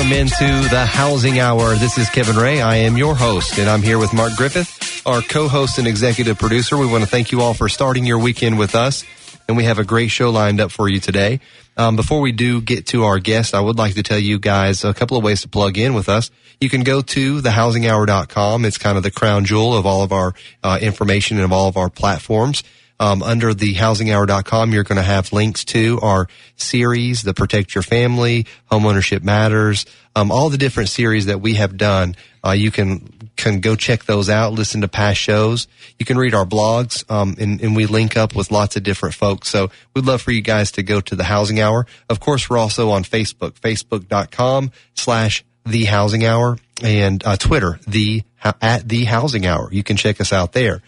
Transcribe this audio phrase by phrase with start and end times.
[0.00, 1.74] Welcome into the Housing Hour.
[1.74, 2.62] This is Kevin Ray.
[2.62, 6.78] I am your host, and I'm here with Mark Griffith, our co-host and executive producer.
[6.78, 9.04] We want to thank you all for starting your weekend with us,
[9.46, 11.40] and we have a great show lined up for you today.
[11.76, 14.84] Um, before we do get to our guest, I would like to tell you guys
[14.84, 16.30] a couple of ways to plug in with us.
[16.62, 18.64] You can go to thehousinghour.com.
[18.64, 20.32] It's kind of the crown jewel of all of our
[20.62, 22.62] uh, information and of all of our platforms.
[23.00, 27.82] Um, under the housinghour.com, you're going to have links to our series, the Protect Your
[27.82, 32.14] Family, Homeownership Matters, um, all the different series that we have done.
[32.44, 35.66] Uh, you can can go check those out, listen to past shows.
[35.98, 39.14] You can read our blogs, um, and, and we link up with lots of different
[39.14, 39.48] folks.
[39.48, 41.86] So we'd love for you guys to go to the Housing Hour.
[42.10, 48.22] Of course, we're also on Facebook, facebook.com slash the Housing Hour, and uh, Twitter, the
[48.42, 49.70] at the Housing Hour.
[49.72, 50.82] You can check us out there.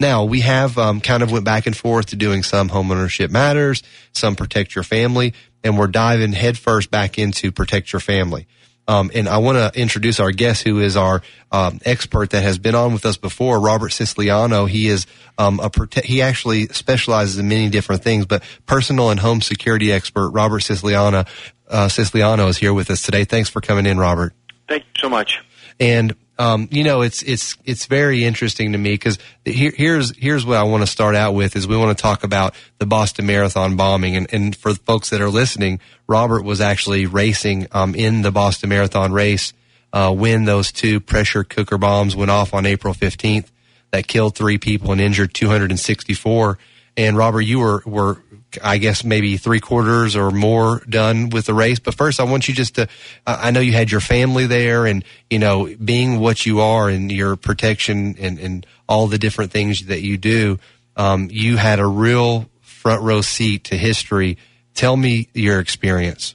[0.00, 3.82] Now we have um, kind of went back and forth to doing some homeownership matters,
[4.12, 8.46] some protect your family, and we're diving headfirst back into protect your family.
[8.86, 11.20] Um, and I want to introduce our guest, who is our
[11.52, 14.64] um, expert that has been on with us before, Robert Siciliano.
[14.64, 19.20] He is um, a prote- he actually specializes in many different things, but personal and
[19.20, 21.24] home security expert Robert Siciliano
[21.68, 23.24] uh, Siciliano is here with us today.
[23.24, 24.32] Thanks for coming in, Robert.
[24.68, 25.42] Thank you so much.
[25.78, 30.46] And um, you know, it's it's it's very interesting to me because here, here's here's
[30.46, 33.26] what I want to start out with is we want to talk about the Boston
[33.26, 38.22] Marathon bombing, and, and for folks that are listening, Robert was actually racing um, in
[38.22, 39.52] the Boston Marathon race
[39.92, 43.46] uh, when those two pressure cooker bombs went off on April 15th
[43.90, 46.58] that killed three people and injured 264.
[46.96, 48.22] And Robert, you were were
[48.62, 51.78] I guess maybe three quarters or more done with the race.
[51.78, 52.88] But first, I want you just to,
[53.26, 57.12] I know you had your family there and, you know, being what you are and
[57.12, 60.58] your protection and, and all the different things that you do,
[60.96, 64.38] um, you had a real front row seat to history.
[64.74, 66.34] Tell me your experience.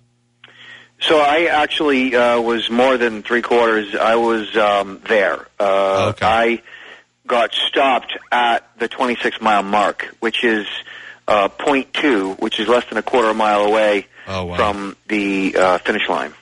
[0.99, 3.93] So I actually uh, was more than three quarters.
[3.95, 5.47] I was um, there.
[5.59, 6.25] Uh, okay.
[6.25, 6.61] I
[7.27, 10.67] got stopped at the 26 mile mark, which is
[11.27, 14.55] uh, point two, which is less than a quarter of a mile away oh, wow.
[14.57, 16.33] from the uh, finish line.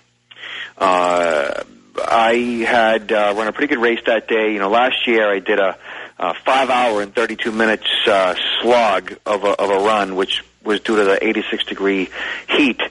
[0.78, 1.64] Uh,
[1.98, 2.34] I
[2.68, 4.54] had uh, run a pretty good race that day.
[4.54, 5.78] You know, last year I did a,
[6.18, 10.80] a five hour and 32 minutes uh, slog of a, of a run, which was
[10.80, 12.10] due to the 86 degree
[12.50, 12.82] heat.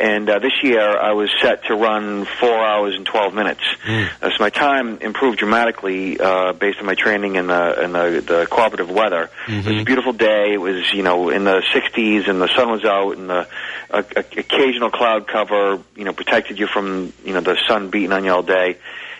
[0.00, 3.60] And uh, this year I was set to run four hours and 12 minutes.
[3.84, 4.08] Mm.
[4.22, 8.22] Uh, so my time improved dramatically uh, based on my training and the and the,
[8.26, 9.28] the cooperative weather.
[9.44, 9.52] Mm-hmm.
[9.52, 9.84] It was a mm-hmm.
[9.84, 10.54] beautiful day.
[10.54, 13.46] It was you know in the 60s and the sun was out and the
[13.90, 18.24] uh, occasional cloud cover you know protected you from you know the sun beating on
[18.24, 18.78] you all day.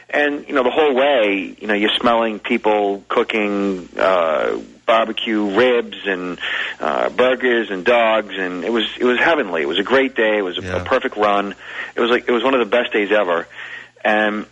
[0.08, 3.86] And you know the whole way, you know you're smelling people cooking.
[3.98, 6.40] Uh, barbecue ribs and
[6.80, 9.62] uh, burgers and dogs, and it was it was heavenly.
[9.62, 10.38] It was a great day.
[10.38, 10.82] It was a, yeah.
[10.82, 11.54] a perfect run.
[11.94, 13.46] It was like it was one of the best days ever.
[14.04, 14.46] And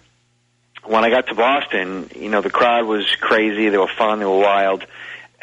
[0.84, 3.68] when I got to Boston, you know, the crowd was crazy.
[3.68, 4.20] They were fun.
[4.20, 4.86] They were wild.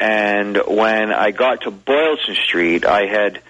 [0.00, 3.42] And when I got to Boylston Street, I had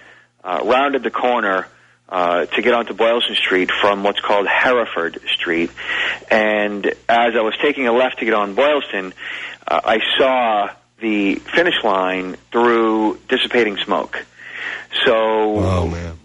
[0.43, 1.67] uh, rounded the corner
[2.09, 5.71] uh, to get onto Boylston Street from what's called Hereford Street.
[6.29, 9.13] And as I was taking a left to get on Boylston,
[9.65, 10.69] uh, I saw
[10.99, 14.25] the finish line through dissipating smoke.
[15.05, 16.15] So oh,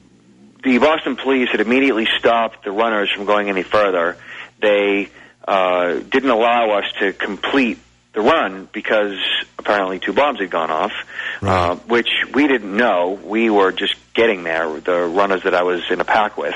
[0.63, 4.17] the Boston police had immediately stopped the runners from going any further.
[4.61, 5.09] They
[5.47, 7.79] uh, didn't allow us to complete
[8.13, 9.19] the run because
[9.59, 10.93] apparently two bombs had gone off,
[11.41, 11.71] right.
[11.71, 13.19] uh, which we didn't know.
[13.23, 16.55] We were just getting there, the runners that I was in a pack with.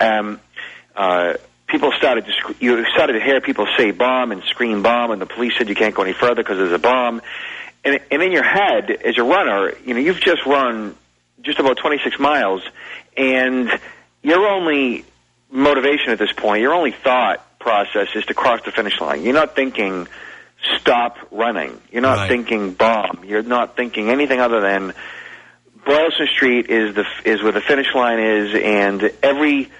[0.00, 0.40] Um,
[0.94, 1.34] uh,
[1.74, 5.26] people started to you started to hear people say bomb and scream bomb, and the
[5.26, 7.20] police said you can't go any further because there's a bomb.
[7.84, 10.94] And, and in your head, as a runner, you know you've just run
[11.42, 12.62] just about 26 miles,
[13.16, 13.68] and
[14.22, 15.04] your only
[15.50, 19.24] motivation at this point, your only thought process is to cross the finish line.
[19.24, 20.06] You're not thinking
[20.76, 21.80] stop running.
[21.90, 22.28] You're not right.
[22.28, 23.24] thinking bomb.
[23.26, 24.94] You're not thinking anything other than
[25.84, 29.72] Boylston Street is the is where the finish line is, and every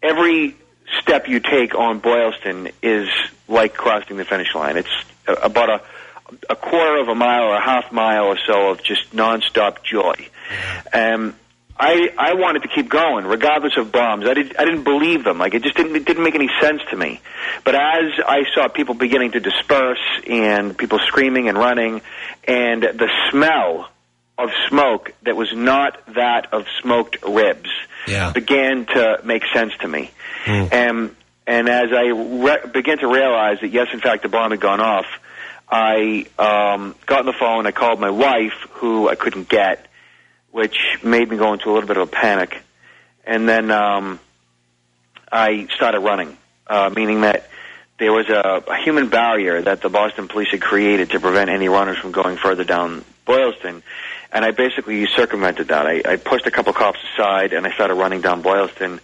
[0.00, 0.56] every
[1.00, 3.08] step you take on Boylston is
[3.48, 4.76] like crossing the finish line.
[4.76, 4.88] It's
[5.26, 5.82] about a
[6.48, 10.14] a quarter of a mile or a half mile or so of just nonstop joy.
[10.92, 11.34] Um,
[11.78, 14.26] I I wanted to keep going regardless of bombs.
[14.26, 15.38] I did I didn't believe them.
[15.38, 17.20] Like it just didn't it didn't make any sense to me.
[17.64, 22.02] But as I saw people beginning to disperse and people screaming and running,
[22.44, 23.88] and the smell
[24.44, 27.70] of smoke that was not that of smoked ribs
[28.06, 28.32] Yeah.
[28.32, 30.10] began to make sense to me.
[30.44, 30.72] Mm.
[30.72, 31.16] And
[31.46, 34.80] and as I re- began to realize that yes, in fact, the bomb had gone
[34.80, 35.06] off,
[35.68, 37.66] I um, got on the phone.
[37.66, 39.86] I called my wife, who I couldn't get,
[40.52, 42.62] which made me go into a little bit of a panic.
[43.24, 44.20] And then um,
[45.30, 46.36] I started running,
[46.66, 47.48] uh, meaning that
[47.98, 51.68] there was a, a human barrier that the Boston police had created to prevent any
[51.68, 53.82] runners from going further down Boylston.
[54.32, 55.86] And I basically circumvented that.
[55.86, 59.00] I, I pushed a couple cops aside and I started running down Boylston,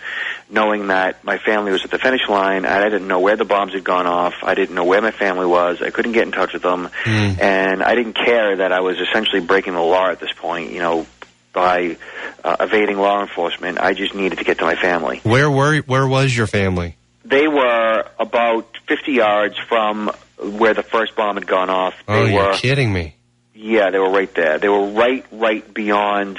[0.48, 2.64] knowing that my family was at the finish line.
[2.64, 4.34] And I didn't know where the bombs had gone off.
[4.44, 5.82] I didn't know where my family was.
[5.82, 6.88] I couldn't get in touch with them.
[7.04, 7.40] Mm.
[7.40, 10.78] And I didn't care that I was essentially breaking the law at this point, you
[10.78, 11.06] know,
[11.52, 11.96] by
[12.44, 13.80] uh, evading law enforcement.
[13.80, 15.20] I just needed to get to my family.
[15.24, 16.96] Where were where was your family?
[17.24, 21.94] They were about 50 yards from where the first bomb had gone off.
[22.06, 23.15] Oh, they you're were, kidding me.
[23.56, 24.58] Yeah, they were right there.
[24.58, 26.38] They were right, right beyond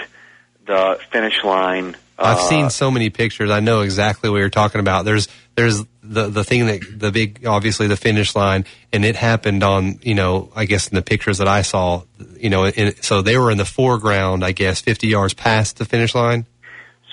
[0.66, 1.96] the finish line.
[2.20, 3.52] I've Uh, seen so many pictures.
[3.52, 5.06] I know exactly what you're talking about.
[5.06, 9.64] There's there's the the thing that the big obviously the finish line, and it happened
[9.64, 12.04] on you know I guess in the pictures that I saw,
[12.38, 15.86] you know, in, so they were in the foreground, I guess, 50 yards past the
[15.86, 16.46] finish line.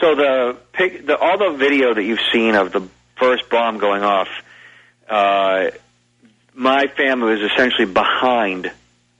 [0.01, 2.87] So the, pic, the all the video that you've seen of the
[3.17, 4.29] first bomb going off,
[5.09, 5.71] uh,
[6.55, 8.71] my family was essentially behind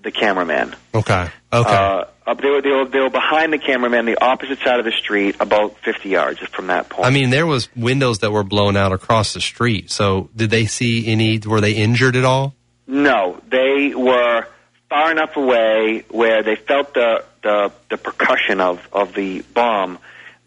[0.05, 0.77] the cameraman.
[0.95, 1.29] Okay.
[1.53, 1.75] Okay.
[1.75, 4.85] Uh, up, they were they were they were behind the cameraman, the opposite side of
[4.85, 7.07] the street, about 50 yards from that point.
[7.07, 9.91] I mean, there was windows that were blown out across the street.
[9.91, 11.39] So did they see any?
[11.39, 12.55] Were they injured at all?
[12.87, 14.47] No, they were
[14.89, 19.99] far enough away where they felt the the, the percussion of, of the bomb.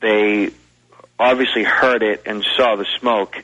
[0.01, 0.51] They
[1.19, 3.43] obviously heard it and saw the smoke.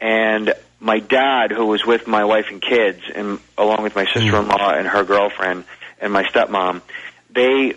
[0.00, 0.54] And
[0.86, 4.18] my dad, who was with my wife and kids, and along with my hmm.
[4.18, 5.64] sister-in-law and her girlfriend
[6.00, 6.80] and my stepmom,
[7.28, 7.74] they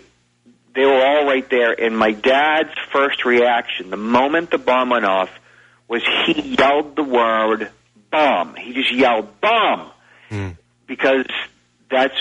[0.74, 1.72] they were all right there.
[1.72, 5.28] And my dad's first reaction, the moment the bomb went off,
[5.88, 7.70] was he yelled the word
[8.10, 9.90] "bomb." He just yelled "bomb."
[10.28, 10.50] Hmm.
[10.86, 11.26] because
[11.90, 12.14] that's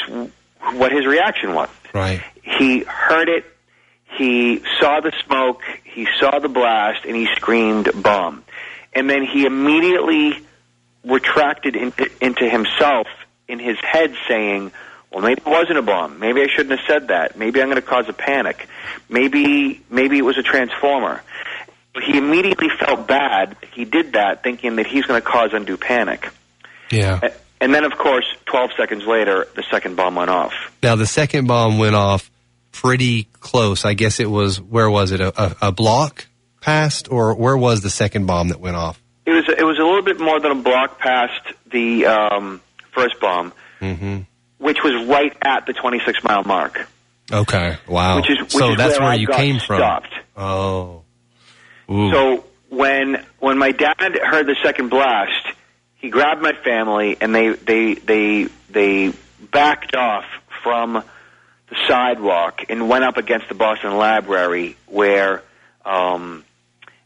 [0.74, 1.70] what his reaction was.
[1.94, 2.24] Right.
[2.42, 3.46] He heard it,
[4.18, 8.44] he saw the smoke, he saw the blast, and he screamed bomb.
[8.94, 10.44] And then he immediately
[11.04, 13.08] retracted into, into himself
[13.48, 14.72] in his head saying,
[15.12, 16.20] well, maybe it wasn't a bomb.
[16.20, 17.38] Maybe I shouldn't have said that.
[17.38, 18.68] Maybe I'm going to cause a panic.
[19.10, 21.24] Maybe, maybe it was a transformer.
[22.04, 23.58] He immediately felt bad.
[23.74, 26.30] He did that thinking that he's going to cause undue panic.
[26.92, 27.30] Yeah.
[27.60, 30.54] And then, of course, 12 seconds later, the second bomb went off.
[30.82, 32.30] Now the second bomb went off
[32.72, 33.86] pretty close.
[33.86, 36.28] I guess it was where was it a, a, a block
[36.62, 39.02] past or where was the second bomb that went off?
[39.30, 41.40] It was it was a little bit more than a block past
[41.72, 42.62] the um,
[42.92, 44.20] first bomb, Mm-hmm.
[44.58, 46.88] which was right at the 26 mile mark.
[47.32, 47.78] Okay.
[47.88, 48.16] Wow.
[48.18, 49.78] Which is- which so is that's where where you came from.
[49.78, 50.14] stopped.
[50.36, 51.04] Oh.
[51.92, 52.12] Ooh.
[52.12, 55.48] So when when my dad heard the second blast,
[55.96, 59.14] he grabbed my family and they they they they
[59.52, 60.26] backed off
[60.64, 65.44] from the sidewalk and went up against the Boston Library where
[65.86, 66.44] um,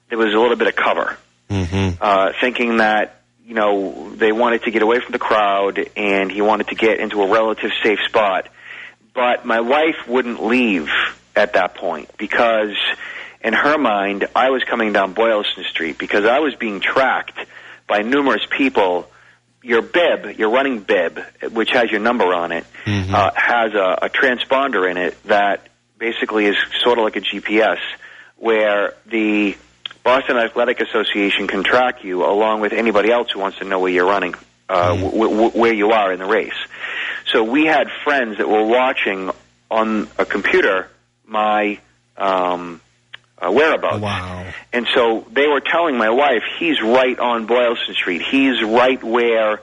[0.10, 1.18] there was a little bit of cover.
[1.54, 2.02] Mm-hmm.
[2.02, 6.42] uh, thinking that you know they wanted to get away from the crowd and he
[6.42, 8.48] wanted to get into a relative safe spot.
[9.14, 10.90] But my wife wouldn't leave
[11.36, 12.76] at that point because,
[13.44, 17.38] in her mind, I was coming down Boylston Street because I was being tracked
[17.88, 19.10] by numerous people.
[19.62, 21.20] Your bib, your running bib,
[21.52, 23.14] which has your number on it, Mhm.
[23.14, 27.80] uh, has a, a transponder in it that basically is sort of like a GPS,
[28.36, 29.56] where the
[30.04, 33.92] Boston Athletic Association can track you along with anybody else who wants to know where
[33.92, 34.36] you're running,
[34.70, 36.54] uh, w- w- where you are in the race.
[37.32, 39.32] So we had friends that were watching
[39.72, 40.90] on a computer
[41.26, 41.80] my
[42.18, 42.82] um,
[43.40, 44.02] uh, whereabouts.
[44.02, 44.46] Wow.
[44.72, 48.22] And so they were telling my wife, he's right on Boylston Street.
[48.22, 49.62] He's right where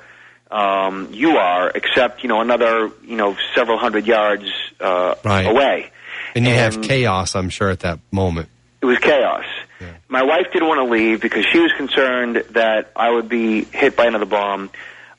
[0.50, 4.44] um, you are, except, you know, another, you know, several hundred yards
[4.80, 5.46] uh, Right.
[5.46, 5.90] away.
[6.34, 8.48] And you have chaos, I'm sure, at that moment.
[8.80, 9.44] It was chaos.
[9.80, 9.94] Yeah.
[10.08, 13.96] My wife didn't want to leave because she was concerned that I would be hit
[13.96, 14.70] by another bomb.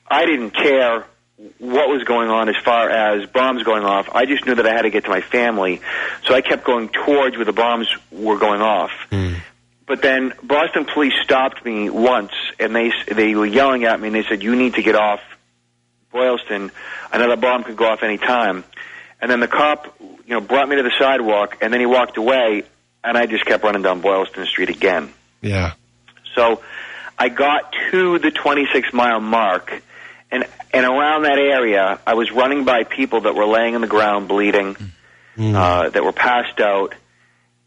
[0.08, 1.06] I didn't care
[1.58, 4.08] what was going on as far as bombs going off.
[4.12, 5.80] I just knew that I had to get to my family,
[6.24, 8.90] so I kept going towards where the bombs were going off.
[9.10, 9.36] Mm.
[9.86, 14.14] But then Boston police stopped me once, and they they were yelling at me, and
[14.14, 15.20] they said, "You need to get off
[16.12, 16.70] Boylston.
[17.12, 18.64] Another bomb could go off any time."
[19.20, 22.16] And then the cop, you know, brought me to the sidewalk, and then he walked
[22.16, 22.64] away.
[23.04, 25.12] And I just kept running down Boylston Street again.
[25.40, 25.72] Yeah.
[26.34, 26.62] So
[27.18, 29.82] I got to the 26 mile mark,
[30.30, 33.86] and and around that area, I was running by people that were laying on the
[33.86, 34.76] ground bleeding,
[35.36, 35.54] Mm.
[35.54, 36.94] uh, that were passed out,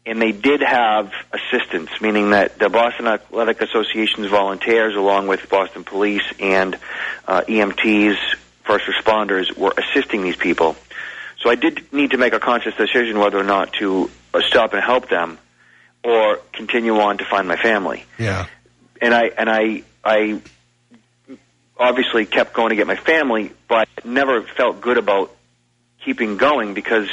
[0.04, 5.82] and they did have assistance, meaning that the Boston Athletic Association's volunteers, along with Boston
[5.82, 6.78] Police and
[7.26, 8.16] uh, EMTs,
[8.62, 10.76] first responders, were assisting these people.
[11.40, 14.72] So I did need to make a conscious decision whether or not to uh, stop
[14.72, 15.38] and help them,
[16.04, 18.46] or continue on to find my family Yeah.
[19.00, 20.40] and I and I I
[21.78, 25.34] obviously kept going to get my family, but never felt good about
[26.04, 27.08] keeping going because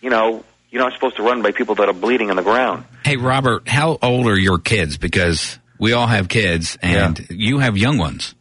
[0.00, 2.84] you know you're not supposed to run by people that are bleeding on the ground.
[3.04, 4.98] Hey, Robert, how old are your kids?
[4.98, 8.34] Because we all have kids, and you have young ones.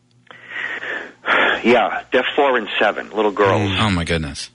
[1.63, 3.71] Yeah, they're four and seven, little girls.
[3.77, 4.49] Oh my goodness!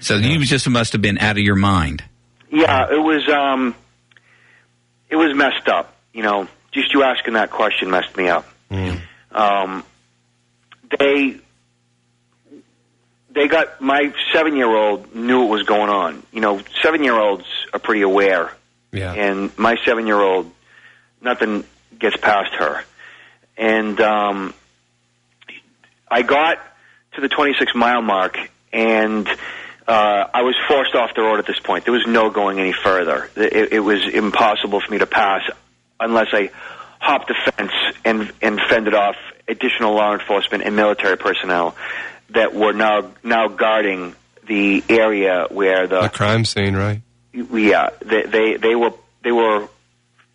[0.00, 2.02] So you just must have been out of your mind.
[2.50, 3.74] Yeah, it was um,
[5.10, 5.94] it was messed up.
[6.12, 8.46] You know, just you asking that question messed me up.
[9.32, 9.84] Um,
[10.98, 11.36] they
[13.30, 16.22] they got my seven year old knew what was going on.
[16.32, 18.52] You know, seven year olds are pretty aware,
[18.92, 19.12] Yeah.
[19.12, 20.50] and my seven year old,
[21.20, 21.64] nothing
[21.98, 22.82] gets past her,
[23.56, 24.54] and um,
[26.10, 26.58] I got
[27.12, 28.38] to the 26 mile mark,
[28.72, 29.28] and
[29.88, 31.84] uh, I was forced off the road at this point.
[31.84, 33.30] There was no going any further.
[33.34, 35.40] It, it was impossible for me to pass
[35.98, 36.50] unless I
[37.00, 37.72] hopped the fence
[38.04, 39.16] and and fended off
[39.48, 41.74] additional law enforcement and military personnel
[42.30, 44.14] that were now now guarding
[44.46, 47.00] the area where The the crime scene, right?
[47.32, 48.92] yeah, they they, they were
[49.24, 49.68] they were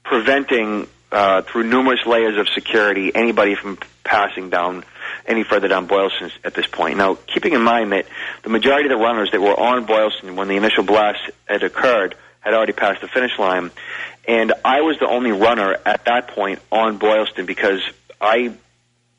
[0.04, 3.78] preventing uh, through numerous layers of security anybody from
[4.14, 4.86] passing down
[5.26, 6.98] any further down Boylston at this point.
[6.98, 8.06] Now, keeping in mind that
[8.44, 12.14] the majority of the runners that were on Boylston when the initial blast had occurred
[12.40, 13.72] had already passed the finish line,
[14.28, 17.82] and I was the only runner at that point on Boylston because
[18.22, 18.54] I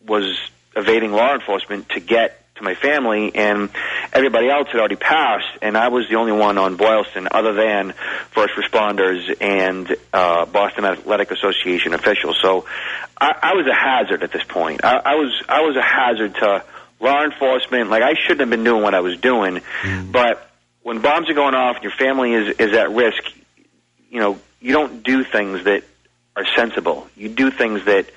[0.07, 0.39] was
[0.77, 3.69] evading law enforcement to get to my family, and
[4.13, 7.95] everybody else had already passed, and I was the only one on Boylston, other than
[8.31, 12.39] first responders and uh, Boston Athletic Association officials.
[12.41, 12.67] So
[13.21, 14.85] I, I was a hazard at this point.
[14.85, 16.65] I, I was I was a hazard to
[17.01, 17.91] law enforcement.
[17.91, 19.61] Like I shouldn't have been doing what I was doing,
[20.13, 20.49] but
[20.83, 23.23] when bombs are going off and your family is is at risk,
[24.11, 25.83] you know you don't do things that
[26.37, 27.09] are sensible.
[27.17, 28.11] You do things that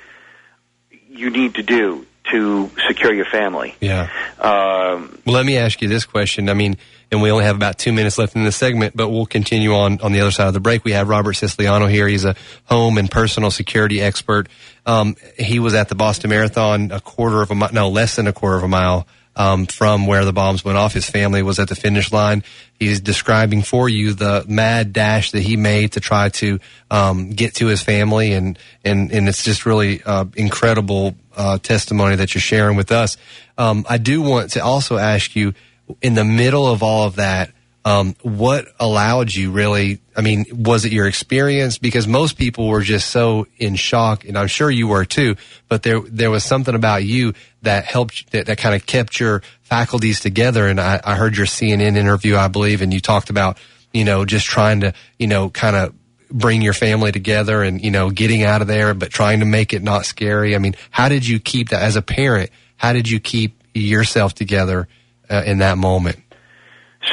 [1.09, 3.75] you need to do to secure your family.
[3.79, 4.09] Yeah.
[4.39, 6.49] Um, Well, let me ask you this question.
[6.49, 6.77] I mean,
[7.11, 10.01] and we only have about two minutes left in this segment, but we'll continue on
[10.01, 10.83] on the other side of the break.
[10.83, 12.07] We have Robert Siciliano here.
[12.07, 14.49] He's a home and personal security expert.
[14.85, 18.27] Um, he was at the Boston Marathon a quarter of a mile, no, less than
[18.27, 19.07] a quarter of a mile
[19.37, 20.93] um, from where the bombs went off.
[20.93, 22.43] His family was at the finish line.
[22.79, 26.59] He's describing for you the mad dash that he made to try to
[26.91, 32.15] um, get to his family, and and and it's just really uh, incredible uh, testimony
[32.17, 33.15] that you're sharing with us.
[33.57, 35.53] Um, I do want to also ask you,
[36.01, 37.51] in the middle of all of that,
[37.87, 40.01] um, what allowed you really?
[40.13, 41.77] I mean, was it your experience?
[41.77, 45.37] Because most people were just so in shock, and I'm sure you were too.
[45.69, 49.41] But there, there was something about you that helped, that, that kind of kept your
[49.61, 50.67] faculties together.
[50.67, 53.57] And I, I heard your CNN interview, I believe, and you talked about,
[53.93, 55.93] you know, just trying to, you know, kind of
[56.29, 59.71] bring your family together and you know getting out of there but trying to make
[59.71, 63.07] it not scary i mean how did you keep that as a parent how did
[63.09, 64.89] you keep yourself together
[65.29, 66.17] uh, in that moment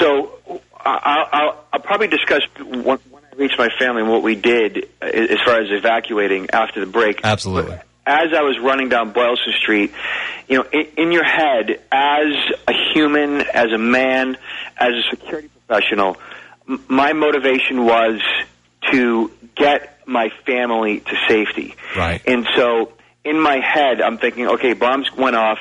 [0.00, 0.34] so
[0.85, 4.88] I'll, I'll, I'll probably discuss when, when I reached my family and what we did
[5.00, 7.21] uh, as far as evacuating after the break.
[7.25, 9.93] absolutely as I was running down Boylston Street,
[10.49, 12.35] you know, in, in your head, as
[12.69, 14.37] a human, as a man,
[14.76, 16.17] as a security professional,
[16.69, 18.21] m- my motivation was
[18.93, 21.75] to get my family to safety.
[21.97, 22.21] Right.
[22.26, 22.93] And so
[23.25, 25.59] in my head, I'm thinking, okay, bombs went off.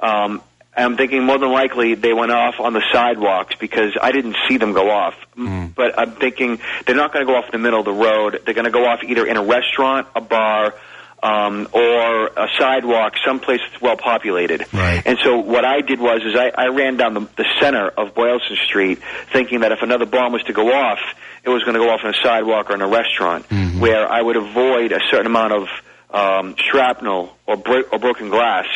[0.00, 0.42] Um,
[0.76, 4.56] I'm thinking more than likely they went off on the sidewalks because I didn't see
[4.56, 5.14] them go off.
[5.36, 7.92] M- But I'm thinking they're not going to go off in the middle of the
[7.92, 8.40] road.
[8.44, 10.74] They're going to go off either in a restaurant, a bar,
[11.22, 14.64] um, or a sidewalk, someplace that's well populated.
[14.72, 15.02] Right.
[15.06, 18.14] And so what I did was is I, I ran down the, the center of
[18.14, 18.98] Boylston Street,
[19.32, 20.98] thinking that if another bomb was to go off,
[21.44, 23.46] it was going to go off on a sidewalk or in a restaurant,
[23.78, 25.68] where I would avoid a certain amount of
[26.10, 28.66] um, shrapnel or, bro- or broken glass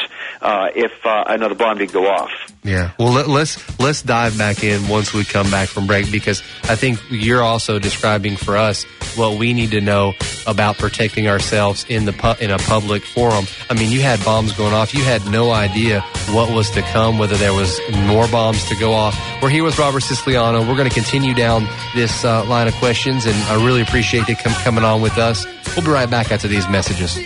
[0.43, 2.31] uh, if uh, another bomb did go off.
[2.65, 2.91] Yeah.
[2.99, 6.75] Well, let, let's let's dive back in once we come back from break because I
[6.75, 8.83] think you're also describing for us
[9.15, 10.15] what we need to know
[10.49, 13.47] about protecting ourselves in the pu- in a public forum.
[13.71, 14.95] I mean, you had bombs going off.
[14.95, 16.01] You had no idea
[16.33, 19.17] what was to come, whether there was more bombs to go off.
[19.41, 20.61] We're here with Robert Siciliano.
[20.69, 24.35] We're going to continue down this uh, line of questions, and I really appreciate you
[24.35, 25.47] com- coming on with us.
[25.77, 27.17] We'll be right back after these messages.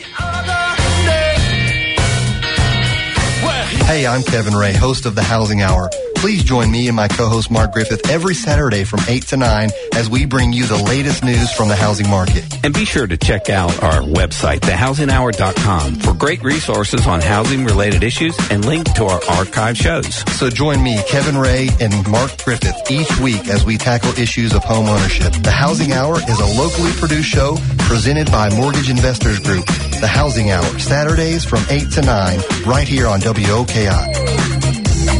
[3.90, 5.90] Hey, I'm Kevin Ray, host of the Housing Hour.
[6.14, 10.08] Please join me and my co-host Mark Griffith every Saturday from 8 to 9 as
[10.08, 12.44] we bring you the latest news from the housing market.
[12.64, 18.04] And be sure to check out our website, thehousinghour.com, for great resources on housing related
[18.04, 20.14] issues and links to our archive shows.
[20.38, 24.62] So join me, Kevin Ray, and Mark Griffith each week as we tackle issues of
[24.62, 25.32] home ownership.
[25.42, 29.66] The Housing Hour is a locally produced show presented by Mortgage Investors Group.
[30.00, 34.49] The Housing Hour, Saturdays from 8 to 9, right here on WOKI.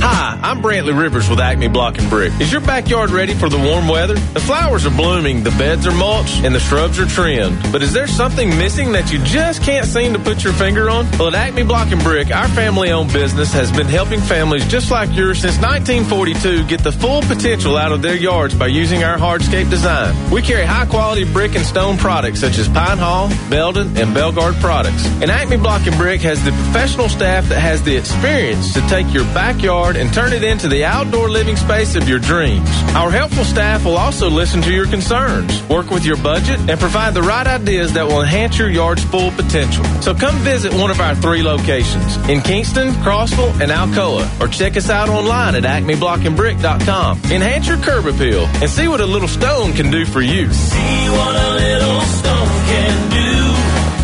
[0.02, 2.33] Hi, I'm Brantley Rivers with Acme Block and Brick.
[2.40, 4.14] Is your backyard ready for the warm weather?
[4.14, 7.61] The flowers are blooming, the beds are mulched, and the shrubs are trimmed.
[7.71, 11.07] But is there something missing that you just can't seem to put your finger on?
[11.19, 15.14] Well, at Acme Block and Brick, our family-owned business has been helping families just like
[15.14, 19.69] yours since 1942 get the full potential out of their yards by using our hardscape
[19.69, 20.14] design.
[20.30, 25.04] We carry high-quality brick and stone products such as Pine Hall, Belden, and Belgard products.
[25.21, 29.12] And Acme Block and Brick has the professional staff that has the experience to take
[29.12, 32.68] your backyard and turn it into the outdoor living space of your dreams.
[32.94, 37.14] Our helpful staff will also listen to your concerns, work with your budget, and provide
[37.14, 39.85] the right ideas that will enhance your yard's full potential.
[40.02, 44.76] So come visit one of our three locations in Kingston, Crossville, and Alcoa, or check
[44.76, 47.18] us out online at acmeblockandbrick.com.
[47.30, 50.52] Enhance your curb appeal and see what a little stone can do for you.
[50.52, 53.30] See what a little stone can do.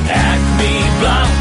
[0.08, 1.35] Acme Block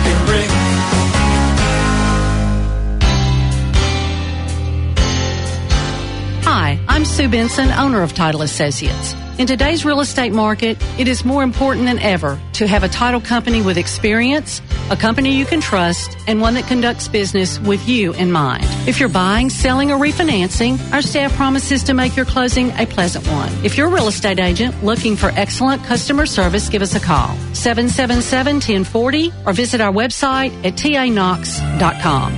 [6.96, 9.14] I'm Sue Benson, owner of Title Associates.
[9.38, 13.20] In today's real estate market, it is more important than ever to have a title
[13.20, 18.14] company with experience, a company you can trust, and one that conducts business with you
[18.14, 18.64] in mind.
[18.88, 23.28] If you're buying, selling, or refinancing, our staff promises to make your closing a pleasant
[23.28, 23.52] one.
[23.66, 27.36] If you're a real estate agent looking for excellent customer service, give us a call
[27.52, 32.32] 777-1040 or visit our website at tanox.com.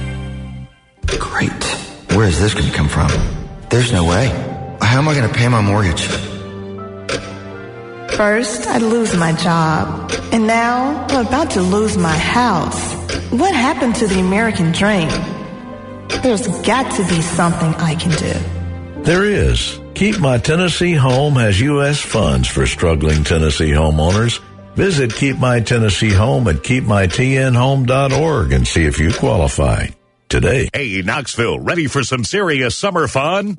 [1.19, 1.63] Great.
[2.17, 3.11] Where is this going to come from?
[3.69, 4.46] There's no way.
[4.81, 6.07] How am I going to pay my mortgage?
[8.15, 10.11] First, I'd lose my job.
[10.31, 12.93] And now, I'm about to lose my house.
[13.31, 15.09] What happened to the American dream?
[16.23, 19.03] There's got to be something I can do.
[19.03, 19.79] There is.
[19.93, 22.01] Keep My Tennessee Home has U.S.
[22.01, 24.39] funds for struggling Tennessee homeowners.
[24.75, 29.87] Visit Keep My Tennessee Home at keepmytnhome.org and see if you qualify
[30.29, 30.69] today.
[30.73, 33.55] Hey, Knoxville, ready for some serious summer fun?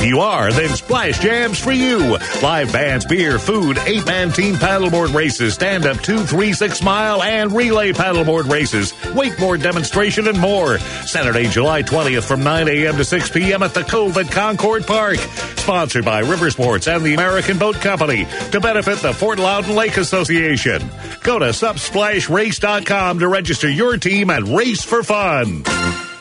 [0.00, 2.16] If you are, then Splash Jam's for you.
[2.42, 7.22] Live bands, beer, food, eight man team paddleboard races, stand up two, three, six mile,
[7.22, 10.78] and relay paddleboard races, wakeboard demonstration, and more.
[10.78, 12.96] Saturday, July 20th from 9 a.m.
[12.96, 13.62] to 6 p.m.
[13.62, 15.18] at the Cove at Concord Park.
[15.18, 19.98] Sponsored by River Sports and the American Boat Company to benefit the Fort Loudoun Lake
[19.98, 20.80] Association.
[21.22, 25.62] Go to subsplashrace.com to register your team and race for fun.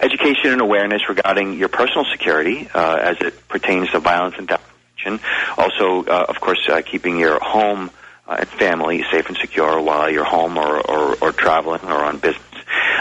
[0.00, 4.62] education and awareness regarding your personal security uh, as it pertains to violence and theft.
[5.58, 7.90] Also, uh, of course, uh, keeping your home
[8.26, 12.16] uh, and family safe and secure while you're home or, or, or traveling or on
[12.18, 12.42] business.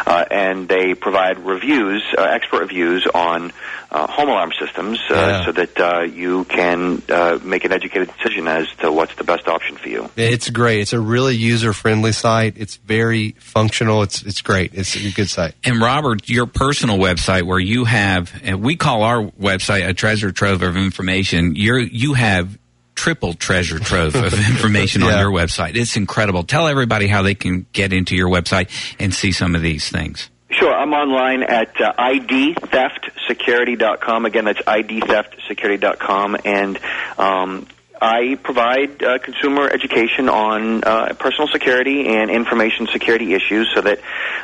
[0.06, 3.52] Uh, and they provide reviews, uh, expert reviews on
[3.90, 5.46] uh, home alarm systems, uh, Yeah.
[5.46, 9.48] so that uh, you can uh, make an educated decision as to what's the best
[9.48, 10.10] option for you.
[10.18, 10.82] It's great.
[10.82, 12.56] It's a really user friendly site.
[12.58, 14.02] It's very functional.
[14.02, 14.74] It's it's great.
[14.74, 15.54] It's a good site.
[15.64, 20.32] And Robert, your personal website where you have, and we call our website a treasure
[20.32, 21.56] trove of information.
[21.56, 22.58] You're, you have
[23.04, 25.76] triple treasure trove of information on your website.
[25.76, 26.44] It's incredible.
[26.44, 30.30] Tell everybody how they can get into your website and see some of these things.
[30.50, 34.26] Sure, I'm online at uh, idtheftsecurity.com.
[34.26, 36.80] Again, that's idtheftsecurity.com, and
[37.18, 37.68] um,
[38.02, 44.00] I provide uh, consumer education on uh, personal security and information security issues, so that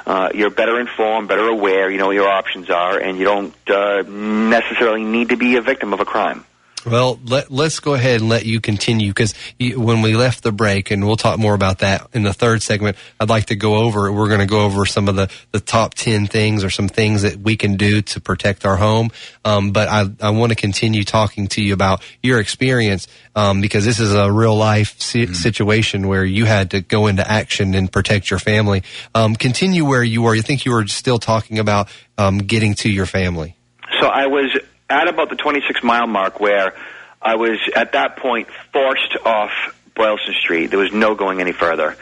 [0.06, 3.54] uh, you're better informed, better aware, you know what your options are, and you don't
[3.69, 6.43] uh, necessarily need to be a victim of a crime.
[6.86, 10.92] Well, let, let's go ahead and let you continue because when we left the break,
[10.92, 14.12] and we'll talk more about that in the third segment, I'd like to go over,
[14.12, 17.24] we're going to go over some of the, the top 10 things or some things
[17.24, 19.10] that we can do to protect our home.
[19.44, 23.84] Um, but I, I want to continue talking to you about your experience um, because
[23.84, 27.92] this is a real life si- situation where you had to go into action and
[27.92, 28.84] protect your family.
[29.13, 30.34] Um, continue where you were.
[30.34, 33.58] You think you were still talking about um, getting to your family.
[34.00, 34.58] So I was
[34.89, 36.73] at about the 26 mile mark where
[37.21, 39.52] I was at that point forced off
[39.95, 40.67] Boylston Street.
[40.67, 41.95] There was no going any further.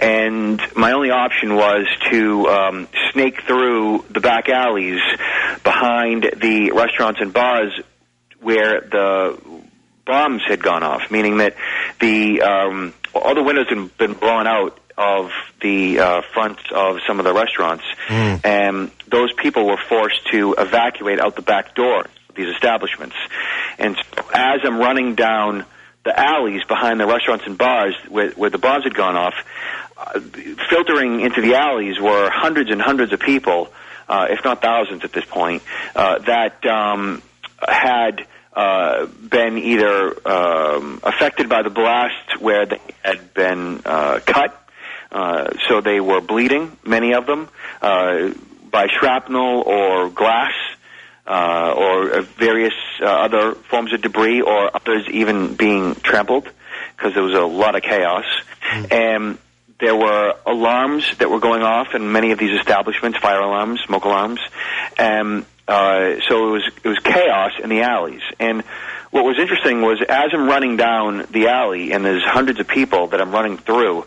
[0.00, 5.00] And my only option was to um, snake through the back alleys
[5.62, 7.72] behind the restaurants and bars
[8.40, 9.38] where the
[10.04, 11.54] bombs had gone off, meaning that
[12.00, 17.18] the um, all the windows had been blown out of the uh, fronts of some
[17.18, 17.84] of the restaurants,
[18.44, 23.16] and those people were forced to evacuate out the back door these establishments.
[23.78, 23.96] And
[24.34, 25.64] as I'm running down
[26.04, 29.34] the alleys behind the restaurants and bars where, where the bombs had gone off,
[29.98, 30.20] uh,
[30.70, 33.72] filtering into the alleys were hundreds and hundreds of people,
[34.08, 35.62] uh, if not thousands at this point,
[35.94, 37.22] uh, that um,
[37.66, 44.68] had uh, been either um, affected by the blast where they had been uh, cut,
[45.12, 47.48] uh, so they were bleeding, many of them,
[47.82, 48.30] uh,
[48.70, 50.52] by shrapnel or glass.
[51.26, 56.48] Uh, or uh, various uh, other forms of debris, or others even being trampled,
[56.96, 58.24] because there was a lot of chaos.
[58.92, 59.38] And
[59.80, 64.04] there were alarms that were going off in many of these establishments, fire alarms, smoke
[64.04, 64.40] alarms,
[64.98, 68.22] and uh, so it was it was chaos in the alleys.
[68.38, 68.62] And
[69.10, 73.08] what was interesting was as I'm running down the alley, and there's hundreds of people
[73.08, 74.06] that I'm running through.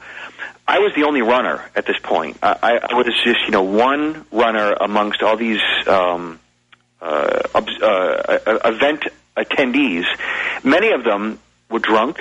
[0.68, 2.38] I was the only runner at this point.
[2.44, 6.40] I, I, I was just, you know, one runner amongst all these um,
[7.02, 9.04] uh, uh, uh, event
[9.38, 10.06] attendees.
[10.64, 12.20] Many of them were drunk,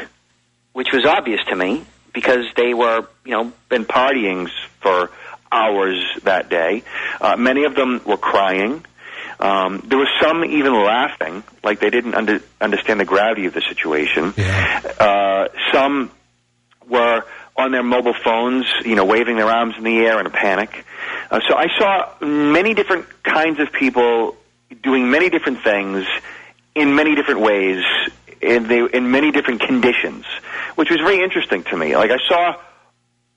[0.73, 4.49] which was obvious to me because they were, you know, been partying
[4.81, 5.11] for
[5.51, 6.83] hours that day.
[7.21, 8.85] Uh, many of them were crying.
[9.41, 13.63] Um, there was some even laughing, like they didn't under, understand the gravity of the
[13.63, 14.35] situation.
[14.99, 16.11] Uh, some
[16.89, 17.23] were
[17.57, 20.85] on their mobile phones, you know, waving their arms in the air in a panic.
[21.31, 24.37] Uh, so I saw many different kinds of people
[24.83, 26.07] doing many different things
[26.75, 27.85] in many different ways
[28.41, 30.25] in, they, in many different conditions,
[30.77, 31.97] which was very interesting to me.
[31.97, 32.55] Like I saw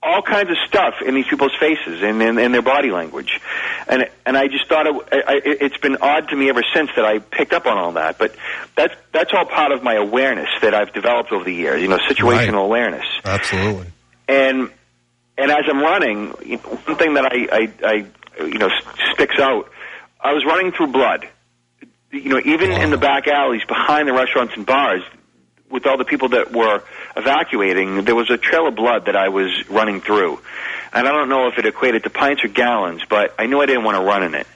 [0.04, 3.40] all kinds of stuff in these people's faces and in, in their body language,
[3.88, 6.90] and and I just thought it, I, it- it's been odd to me ever since
[6.96, 8.18] that I picked up on all that.
[8.18, 8.34] But
[8.76, 11.80] that's that's all part of my awareness that I've developed over the years.
[11.82, 13.86] You know, situational awareness Absolutely.
[14.28, 14.70] and
[15.38, 17.72] and as I'm running, you know, one thing that I, I,
[18.38, 18.68] I you know
[19.14, 19.68] sticks out.
[20.22, 21.28] I was running through blood.
[22.10, 25.02] You know, even in the back alleys behind the restaurants and bars,
[25.70, 26.82] with all the people that were
[27.16, 30.38] evacuating, there was a trail of blood that I was running through,
[30.92, 33.66] and I don't know if it equated to pints or gallons, but I knew I
[33.66, 34.46] didn't want to run in it.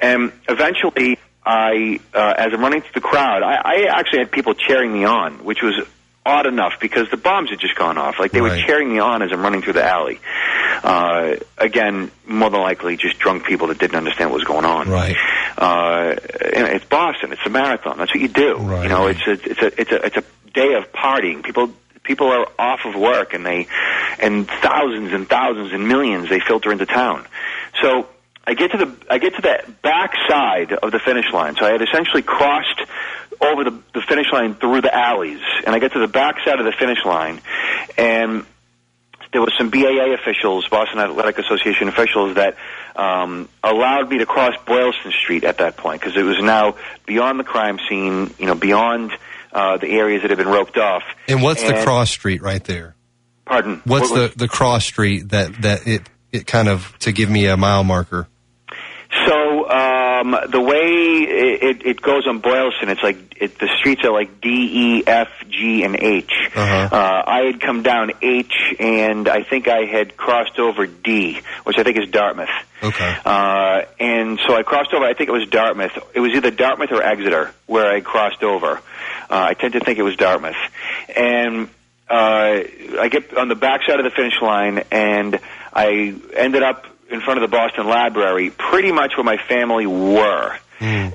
[0.00, 4.54] And eventually, I, uh, as I'm running through the crowd, I, I actually had people
[4.54, 5.74] cheering me on, which was
[6.24, 8.16] odd enough because the bombs had just gone off.
[8.18, 8.64] Like they were Right.
[8.66, 10.20] cheering me on as I'm running through the alley.
[10.82, 14.88] Uh, again, more than likely, just drunk people that didn't understand what was going on.
[14.88, 15.16] Right.
[15.56, 17.32] Uh, it's Boston.
[17.32, 17.98] It's a marathon.
[17.98, 18.56] That's what you do.
[18.58, 18.82] Right.
[18.84, 21.42] You know, it's a it's a it's a it's a day of partying.
[21.42, 21.70] People
[22.02, 23.66] people are off of work and they
[24.18, 27.26] and thousands and thousands and millions they filter into town.
[27.82, 28.08] So
[28.46, 31.56] I get to the I get to the back side of the finish line.
[31.56, 32.80] So I had essentially crossed
[33.40, 36.58] over the, the finish line through the alleys, and I get to the back side
[36.58, 37.40] of the finish line,
[37.96, 38.44] and
[39.32, 42.56] there was some BAA officials, Boston Athletic Association officials, that
[42.96, 46.76] um, allowed me to cross Boylston Street at that point because it was now
[47.06, 49.12] beyond the crime scene, you know, beyond
[49.52, 51.02] uh, the areas that had been roped off.
[51.28, 52.96] And what's the cross street right there?
[53.44, 53.82] Pardon.
[53.84, 57.46] What's What the, the cross street that, that it, it kind of, to give me
[57.46, 58.28] a mile marker?
[60.20, 64.12] Um, the way it, it, it goes on Boylston, it's like it, the streets are
[64.12, 66.30] like D, E, F, G, and H.
[66.54, 66.88] Uh-huh.
[66.94, 71.78] Uh, I had come down H, and I think I had crossed over D, which
[71.78, 72.48] I think is Dartmouth.
[72.82, 73.16] Okay.
[73.24, 75.04] Uh, and so I crossed over.
[75.04, 75.98] I think it was Dartmouth.
[76.14, 78.80] It was either Dartmouth or Exeter where I crossed over.
[79.30, 80.56] Uh, I tend to think it was Dartmouth.
[81.16, 81.68] And
[82.08, 82.64] uh,
[82.98, 85.38] I get on the backside of the finish line, and
[85.72, 90.56] I ended up in front of the Boston Library, pretty much where my family were.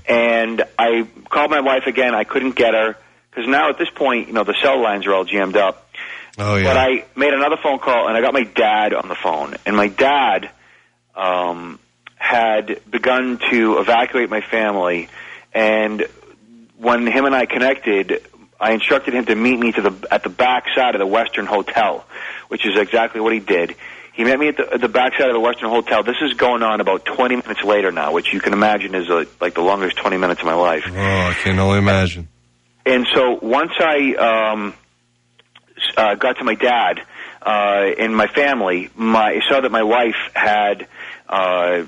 [0.08, 2.13] And I called my wife again.
[2.13, 2.95] I couldn't get her
[3.31, 5.89] because now at this point, you know, the cell lines are all jammed up.
[6.38, 9.55] Oh, But I made another phone call and I got my dad on the phone.
[9.65, 10.51] And my dad
[11.15, 11.79] um,
[12.15, 15.10] had begun to evacuate my family.
[15.53, 16.05] And
[16.77, 18.21] when him and I connected,
[18.60, 21.45] I instructed him to meet me to the at the back side of the Westin
[21.45, 22.05] Hotel,
[22.49, 23.75] which is exactly what he did.
[24.15, 26.01] He met me at the, at the back side of the Westin Hotel.
[26.04, 29.25] This is going on about 20 minutes later now, which you can imagine is uh
[29.41, 30.84] like the longest 20 minutes of my life.
[30.88, 32.30] Oh, I can only imagine.
[32.86, 34.13] And so once I
[34.54, 34.73] um,
[35.78, 37.01] s- uh, got to my dad
[37.41, 40.88] uh, and my family, my, I saw that my wife had
[41.28, 41.84] uh,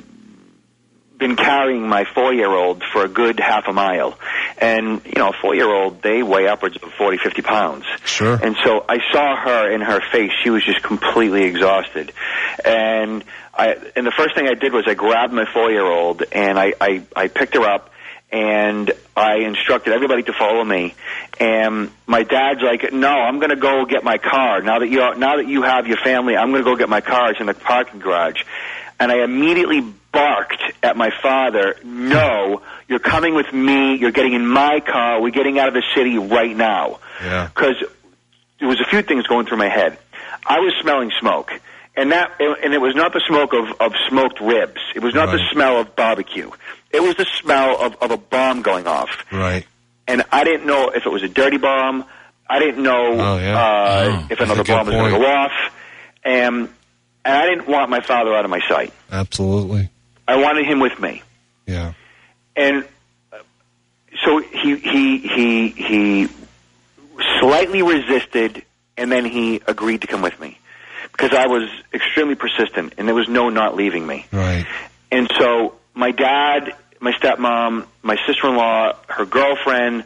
[1.17, 4.17] been carrying my four-year-old for a good half a mile.
[4.57, 7.85] And, you know, a four-year-old, they weigh upwards of 40, 50 pounds.
[8.05, 8.35] Sure.
[8.35, 10.31] And so I saw her in her face.
[10.43, 12.13] She was just completely exhausted.
[12.63, 16.73] And I, and the first thing I did was I grabbed my four-year-old and I,
[16.79, 17.91] I, I picked her up
[18.31, 20.95] and I instructed everybody to follow me.
[21.39, 24.61] And my dad's like, "No, I'm going to go get my car.
[24.61, 27.01] Now that you now that you have your family, I'm going to go get my
[27.01, 27.31] car.
[27.31, 28.43] It's in the parking garage."
[28.99, 29.81] And I immediately
[30.11, 33.95] barked at my father, "No, you're coming with me.
[33.95, 35.21] You're getting in my car.
[35.21, 37.47] We're getting out of the city right now." Yeah.
[37.53, 37.75] because
[38.59, 39.97] there was a few things going through my head.
[40.47, 41.51] I was smelling smoke,
[41.95, 44.81] and that and it was not the smoke of, of smoked ribs.
[44.95, 46.49] It was not the smell of barbecue.
[46.91, 49.65] It was the smell of, of a bomb going off, Right.
[50.07, 52.05] and I didn't know if it was a dirty bomb.
[52.49, 53.59] I didn't know Oh, yeah.
[53.59, 55.51] uh, Oh, if another bomb was going to go off,
[56.23, 56.69] and
[57.27, 58.93] and I didn't want my father out of my sight.
[59.11, 59.89] Absolutely.
[60.27, 61.21] I wanted him with me
[61.65, 61.93] Yeah.
[62.55, 62.85] and
[63.31, 63.37] uh,
[64.23, 66.27] so he he he he
[67.39, 68.63] slightly resisted,
[68.97, 70.57] and then he agreed to come with me
[71.11, 74.25] because I was extremely persistent, and there was no not leaving me.
[74.31, 74.65] Right.
[75.11, 80.03] And so my dad, my stepmom, my sister-in-law, her girlfriend,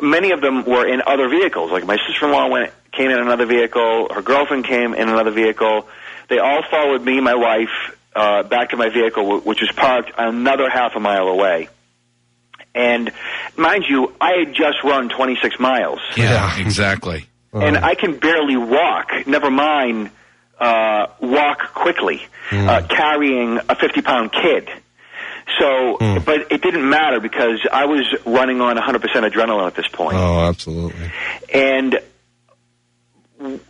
[0.00, 1.70] many of them were in other vehicles.
[1.70, 5.86] Like my sister-in-law went came in another vehicle, her girlfriend came in another vehicle.
[6.28, 10.68] They all followed me, my wife, uh, back to my vehicle, which was parked another
[10.70, 11.68] half a mile away.
[12.74, 13.12] And
[13.56, 16.00] mind you, I had just run 26 miles.
[16.16, 17.26] Yeah, exactly.
[17.52, 20.10] And I can barely walk, never mind
[20.58, 24.68] uh, walk quickly, uh, carrying a 50 pound kid.
[25.60, 28.98] So, but it didn't matter because I was running on 100%
[29.30, 30.16] adrenaline at this point.
[30.16, 31.12] Oh, absolutely.
[31.52, 32.00] And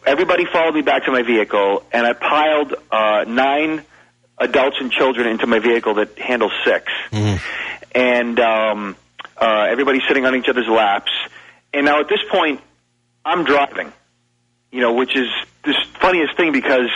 [0.07, 3.85] everybody followed me back to my vehicle, and I piled uh, nine
[4.39, 6.91] adults and children into my vehicle that handles six.
[7.95, 8.97] And um,
[9.37, 11.13] uh, everybody's sitting on each other's laps.
[11.73, 12.61] And now at this point,
[13.25, 13.93] I'm driving,
[14.71, 15.29] you know, which is
[15.65, 16.91] this funniest thing because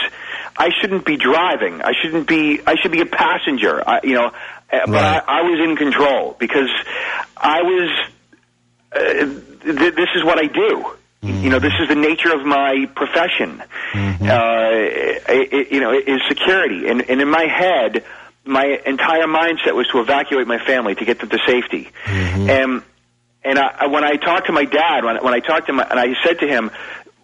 [0.57, 1.81] I shouldn't be driving.
[1.81, 2.61] I shouldn't be.
[2.67, 3.81] I should be a passenger.
[3.87, 4.31] I, you know, uh,
[4.85, 6.69] but I, I was in control because
[7.35, 8.09] I was.
[8.91, 8.99] Uh,
[9.63, 10.95] th- this is what I do.
[11.21, 11.43] Mm-hmm.
[11.43, 13.61] You know, this is the nature of my profession.
[13.91, 14.23] Mm-hmm.
[14.23, 18.05] Uh, it, it- you know, is security, and, and in my head,
[18.45, 21.89] my entire mindset was to evacuate my family to get them to safety.
[22.05, 22.49] Mm-hmm.
[22.49, 22.83] And
[23.43, 25.79] and I, I- when I talked to my dad, when, when I talked to him,
[25.81, 26.71] and I said to him,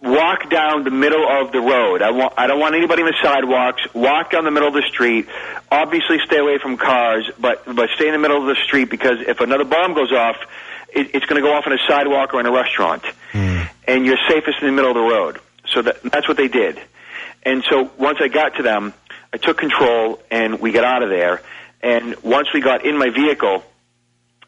[0.02, 2.02] "Walk down the middle of the road.
[2.02, 2.34] I want.
[2.36, 3.82] I don't want anybody on the sidewalks.
[3.94, 5.26] Walk down the middle of the street.
[5.70, 9.18] Obviously, stay away from cars, but but stay in the middle of the street because
[9.26, 10.36] if another bomb goes off,
[10.96, 13.62] it, it's going to go off on a sidewalk or in a restaurant, hmm.
[13.86, 16.80] and you're safest in the middle of the road." So that, that's what they did.
[17.42, 18.94] And so once I got to them,
[19.32, 21.42] I took control and we got out of there.
[21.82, 23.64] And once we got in my vehicle,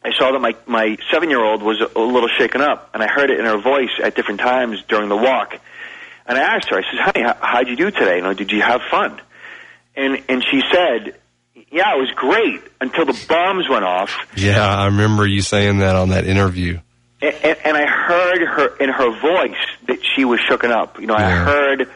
[0.03, 3.03] I saw that my my seven year old was a, a little shaken up, and
[3.03, 5.55] I heard it in her voice at different times during the walk.
[6.27, 8.17] And I asked her, I said, "Honey, how, how'd you do today?
[8.17, 9.21] You know, did you have fun?"
[9.97, 11.17] And and she said,
[11.71, 15.97] yeah, it was great until the bombs went off, Yeah, I remember you saying that
[15.97, 16.81] on that interview.
[17.21, 21.01] and, and, and I heard her in her voice that she was shooken up.
[21.01, 21.89] You know, I heard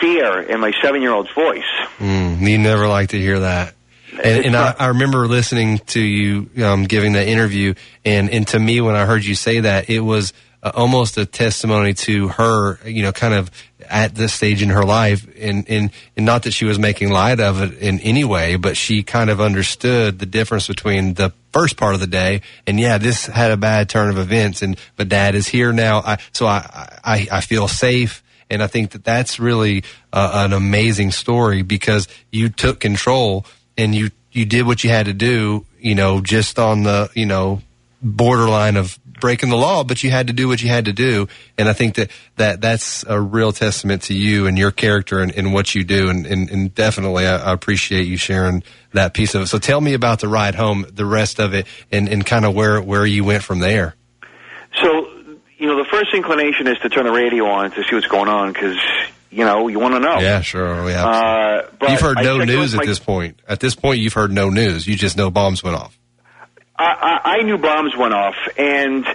[0.00, 1.62] fear in my seven-year-old's voice.
[1.98, 3.74] Mm, you never like to hear that.
[4.12, 8.58] And, and I, I remember listening to you um, giving that interview, and, and to
[8.58, 10.32] me, when I heard you say that, it was
[10.64, 13.50] uh, almost a testimony to her, you know, kind of
[13.88, 17.38] at this stage in her life, and, and, and not that she was making light
[17.38, 21.76] of it in any way, but she kind of understood the difference between the first
[21.76, 25.08] part of the day, and yeah, this had a bad turn of events, and but
[25.08, 28.22] Dad is here now, I, so I, I, I feel safe.
[28.50, 33.46] And I think that that's really uh, an amazing story because you took control
[33.76, 37.24] and you, you did what you had to do, you know, just on the, you
[37.24, 37.62] know,
[38.02, 41.26] borderline of breaking the law, but you had to do what you had to do.
[41.56, 45.32] And I think that, that that's a real testament to you and your character and,
[45.34, 46.10] and what you do.
[46.10, 49.46] And, and, and definitely I, I appreciate you sharing that piece of it.
[49.46, 52.54] So tell me about the ride home, the rest of it and, and kind of
[52.54, 53.94] where, where you went from there.
[54.82, 55.08] So,
[55.56, 58.28] you know, the first inclination is to turn the radio on to see what's going
[58.28, 58.76] on because,
[59.30, 60.18] you know, you want to know.
[60.18, 60.86] Yeah, sure.
[60.90, 61.06] Yeah.
[61.06, 63.40] Uh, but you've heard no news with at my- this point.
[63.48, 64.86] At this point, you've heard no news.
[64.86, 65.98] You just know bombs went off.
[66.76, 69.06] I, I, I knew bombs went off, and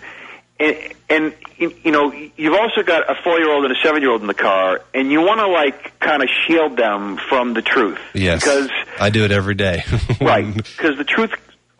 [0.59, 4.81] and, and you know, you've also got a four-year-old and a seven-year-old in the car,
[4.93, 7.99] and you want to like kind of shield them from the truth.
[8.13, 8.69] Yes, because
[8.99, 9.83] I do it every day.
[10.21, 11.31] right, because the truth,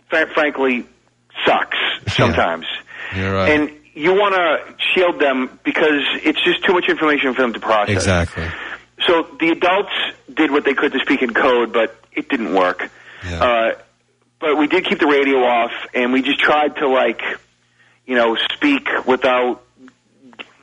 [0.08, 0.86] frankly,
[1.46, 2.65] sucks sometimes.
[3.15, 3.50] You're right.
[3.50, 7.60] and you want to shield them because it's just too much information for them to
[7.60, 7.96] process.
[7.96, 8.48] exactly.
[9.08, 9.92] So the adults
[10.34, 12.89] did what they could to speak in code, but it didn't work.
[13.26, 13.72] Uh,
[14.39, 17.21] but we did keep the radio off, and we just tried to like,
[18.06, 19.63] you know, speak without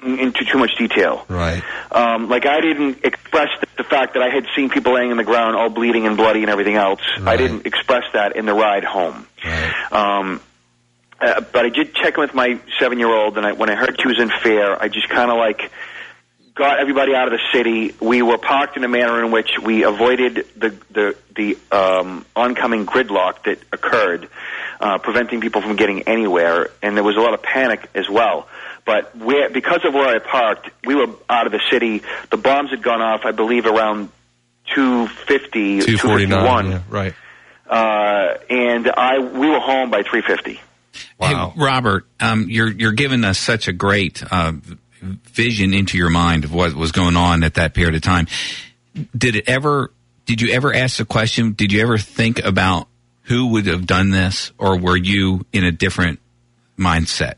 [0.02, 1.24] into too much detail.
[1.28, 1.62] Right.
[1.90, 5.16] Um, like I didn't express the, the fact that I had seen people laying in
[5.16, 7.00] the ground, all bleeding and bloody and everything else.
[7.24, 9.26] I didn't express that in the ride home.
[9.90, 10.40] Um,
[11.20, 14.06] uh, but I did check in with my seven-year-old, and I, when I heard she
[14.06, 15.72] was in fear, I just kind of like
[16.57, 17.95] got everybody out of the city.
[18.01, 22.87] We were parked in a manner in which we avoided the the the um, oncoming
[22.87, 24.29] gridlock that occurred,
[24.81, 28.49] uh, preventing people from getting anywhere, and there was a lot of panic as well.
[28.85, 32.03] But where, because of where I parked, we were out of the city.
[32.31, 34.11] The bombs had gone off, I believe, around
[34.75, 36.29] 250, 249.
[36.29, 36.71] 251.
[36.71, 37.14] Yeah, right.
[37.69, 40.61] Uh, and I we were home by 350.
[41.21, 44.53] Hey, Robert, um, you're you're giving us such a great uh,
[45.00, 48.26] vision into your mind of what was going on at that period of time.
[49.16, 49.92] Did it ever?
[50.24, 51.52] Did you ever ask the question?
[51.52, 52.88] Did you ever think about
[53.22, 56.20] who would have done this, or were you in a different
[56.78, 57.35] mindset?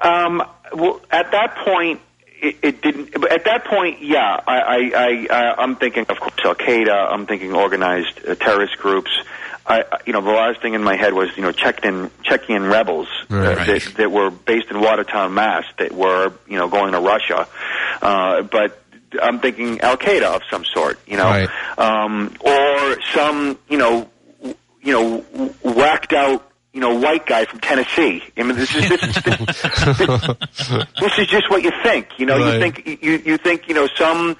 [0.00, 2.00] Um, well, at that point,
[2.40, 3.24] it, it didn't.
[3.30, 7.12] At that point, yeah, I, I, I, I I'm thinking, of course, Al Qaeda.
[7.12, 9.10] I'm thinking organized uh, terrorist groups.
[9.68, 13.08] I, you know, the last thing in my head was, you know, Chechen Chechen rebels
[13.30, 13.66] uh, Right.
[13.66, 17.48] that, that were based in Watertown, Mass, that were, you know, going to Russia.
[18.00, 18.80] Uh, but
[19.20, 21.48] I'm thinking Al Qaeda of some sort, you know, Right.
[21.78, 24.08] um, or some, you know,
[24.82, 25.18] you know,
[25.64, 26.45] whacked out,
[26.76, 28.22] you know, white guy from Tennessee.
[28.36, 29.22] I mean, this is this, is-
[31.00, 32.06] this is just what you think.
[32.18, 34.36] You know, you think you you think you know some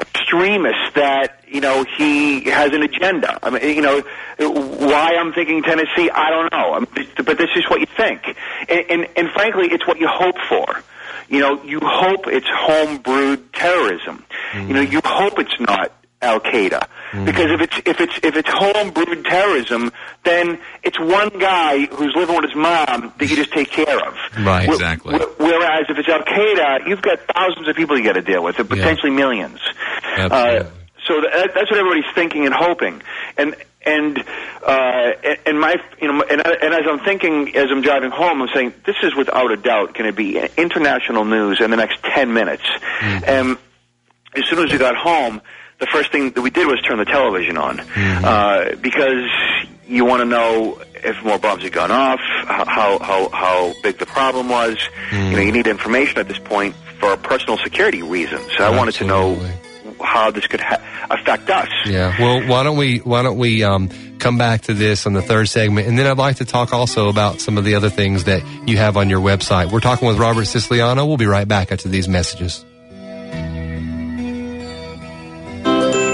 [0.00, 3.40] extremist that you know he has an agenda.
[3.44, 4.02] I mean, you know,
[4.38, 6.74] why I'm thinking Tennessee, I don't know.
[6.74, 8.22] I mean, but this is what you think,
[8.68, 10.84] and, and and frankly, it's what you hope for.
[11.28, 14.24] You know, you hope it's home-brewed terrorism.
[14.52, 14.68] Mm.
[14.68, 15.92] You know, you hope it's not
[16.22, 16.86] Al Qaeda
[17.24, 19.90] because if it's if it's if it's home-brewed terrorism,
[20.24, 24.14] then it's one guy who's living with his mom that you just take care of.
[24.38, 25.18] Right, Wh- exactly.
[25.18, 28.44] wh- Whereas if it's Al Qaeda, you've got thousands of people you got to deal
[28.44, 29.58] with, and potentially millions.
[30.32, 30.64] Uh,
[31.06, 33.02] so that, that's what everybody's thinking and hoping,
[33.36, 34.18] and and
[34.64, 35.10] uh,
[35.46, 38.74] and- my you know and, and as I'm thinking as I'm driving home, I'm saying
[38.86, 42.64] this is without a doubt going to be international news in the next ten minutes.
[43.00, 43.58] And
[44.36, 45.40] as soon as we got home,
[45.80, 49.28] the first thing that we did was turn the television on uh, because
[49.86, 54.06] you want to know if more bombs had gone off, how how how big the
[54.06, 54.76] problem was.
[55.12, 58.44] You know, you need information at this point for personal security reasons.
[58.56, 59.34] So I wanted to know
[60.02, 61.68] how this could ha- affect us.
[61.86, 62.14] Yeah.
[62.20, 63.88] Well, why don't we why don't we um,
[64.18, 67.08] come back to this on the third segment, and then I'd like to talk also
[67.08, 69.72] about some of the other things that you have on your website.
[69.72, 71.06] We're talking with Robert Siciliano.
[71.06, 72.64] We'll be right back after these messages.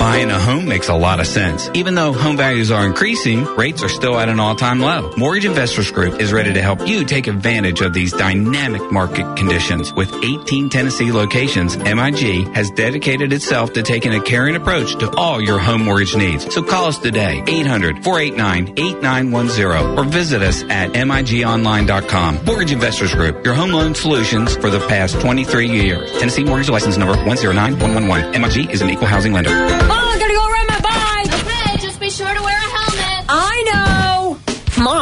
[0.07, 1.69] Buying a home makes a lot of sense.
[1.75, 5.13] Even though home values are increasing, rates are still at an all-time low.
[5.17, 9.93] Mortgage Investors Group is ready to help you take advantage of these dynamic market conditions.
[9.93, 15.41] With 18 Tennessee locations, MIG has dedicated itself to taking a caring approach to all
[15.41, 16.55] your home mortgage needs.
[16.55, 22.45] So call us today, 800-489-8910 or visit us at migonline.com.
[22.45, 26.13] Mortgage Investors Group, your home loan solutions for the past 23 years.
[26.21, 28.41] Tennessee Mortgage License Number 109111.
[28.41, 29.96] MIG is an equal housing lender.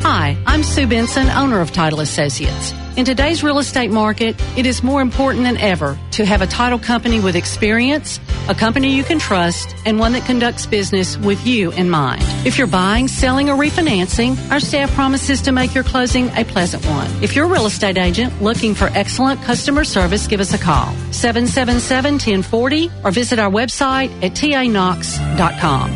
[0.09, 2.73] Hi, I'm Sue Benson, owner of Title Associates.
[2.97, 6.79] In today's real estate market, it is more important than ever to have a title
[6.79, 11.73] company with experience, a company you can trust, and one that conducts business with you
[11.73, 12.23] in mind.
[12.47, 16.87] If you're buying, selling, or refinancing, our staff promises to make your closing a pleasant
[16.87, 17.11] one.
[17.21, 20.95] If you're a real estate agent looking for excellent customer service, give us a call.
[21.11, 25.91] 777-1040 or visit our website at tanox.com.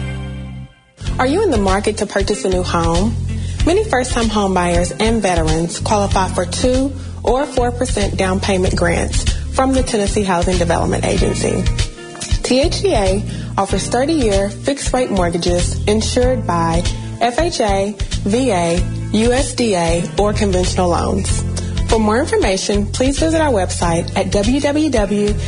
[1.21, 3.15] Are you in the market to purchase a new home?
[3.67, 6.93] Many first time home buyers and veterans qualify for 2
[7.23, 11.63] or 4% down payment grants from the Tennessee Housing Development Agency.
[12.43, 16.81] THDA offers 30 year fixed rate mortgages insured by
[17.21, 18.81] FHA, VA,
[19.13, 21.43] USDA, or conventional loans.
[21.91, 25.41] For more information, please visit our website at www.thdA.org.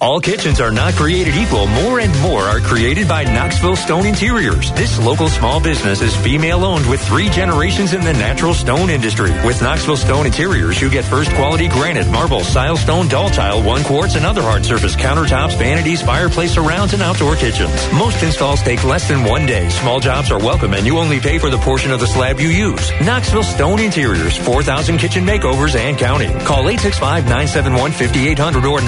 [0.00, 1.66] All kitchens are not created equal.
[1.66, 4.70] More and more are created by Knoxville Stone Interiors.
[4.72, 9.32] This local small business is female owned with three generations in the natural stone industry.
[9.44, 14.24] With Knoxville Stone Interiors, you get first quality granite, marble, silestone, Daltile, one quartz, and
[14.24, 17.72] other hard surface countertops, vanities, fireplace surrounds, and outdoor kitchens.
[17.92, 19.68] Most installs take less than one day.
[19.68, 22.50] Small jobs are welcome, and you only pay for the portion of the slab you
[22.50, 22.92] use.
[23.00, 26.38] Knoxville Stone Interiors, 4,000 kitchen makeovers and counting.
[26.40, 28.78] Call 865-971-5800 or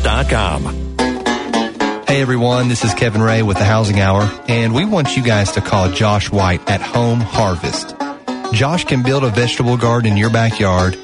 [0.00, 2.04] knoxstoneinteriors.com.
[2.06, 5.52] Hey everyone, this is Kevin Ray with the Housing Hour, and we want you guys
[5.52, 7.96] to call Josh White at Home Harvest.
[8.52, 10.96] Josh can build a vegetable garden in your backyard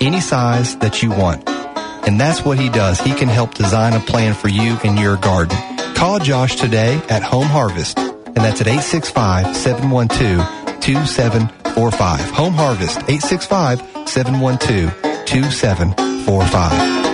[0.00, 1.48] any size that you want.
[1.48, 3.00] And that's what he does.
[3.00, 5.56] He can help design a plan for you and your garden.
[5.94, 12.30] Call Josh today at Home Harvest, and that's at 865 712 2745.
[12.30, 17.07] Home Harvest, 865 712 2745.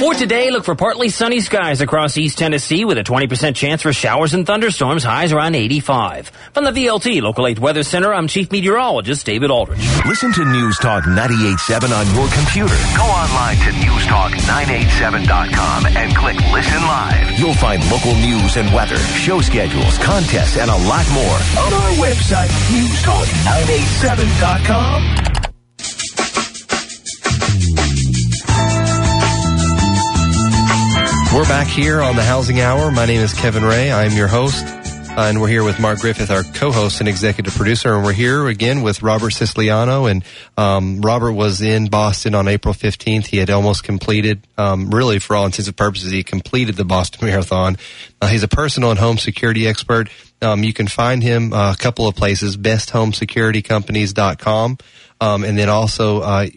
[0.00, 3.92] For today, look for partly sunny skies across East Tennessee with a 20% chance for
[3.92, 6.28] showers and thunderstorms, highs around 85.
[6.54, 9.78] From the VLT Local 8 Weather Center, I'm Chief Meteorologist David Aldrich.
[10.06, 12.74] Listen to News Talk 98.7 on your computer.
[12.96, 17.38] Go online to newstalk987.com and click Listen Live.
[17.38, 21.90] You'll find local news and weather, show schedules, contests, and a lot more on our
[22.00, 25.29] website, newstalk987.com.
[31.40, 32.90] We're back here on the Housing Hour.
[32.90, 33.90] My name is Kevin Ray.
[33.90, 34.62] I'm your host.
[34.62, 37.94] Uh, and we're here with Mark Griffith, our co-host and executive producer.
[37.94, 40.04] And we're here again with Robert Siciliano.
[40.04, 40.22] And
[40.58, 43.24] um, Robert was in Boston on April 15th.
[43.24, 47.26] He had almost completed, um, really for all intents and purposes, he completed the Boston
[47.26, 47.78] Marathon.
[48.20, 50.10] Uh, he's a personal and home security expert.
[50.42, 54.76] Um, you can find him uh, a couple of places, besthomesecuritycompanies.com.
[55.22, 56.48] Um, and then also, uh, uh,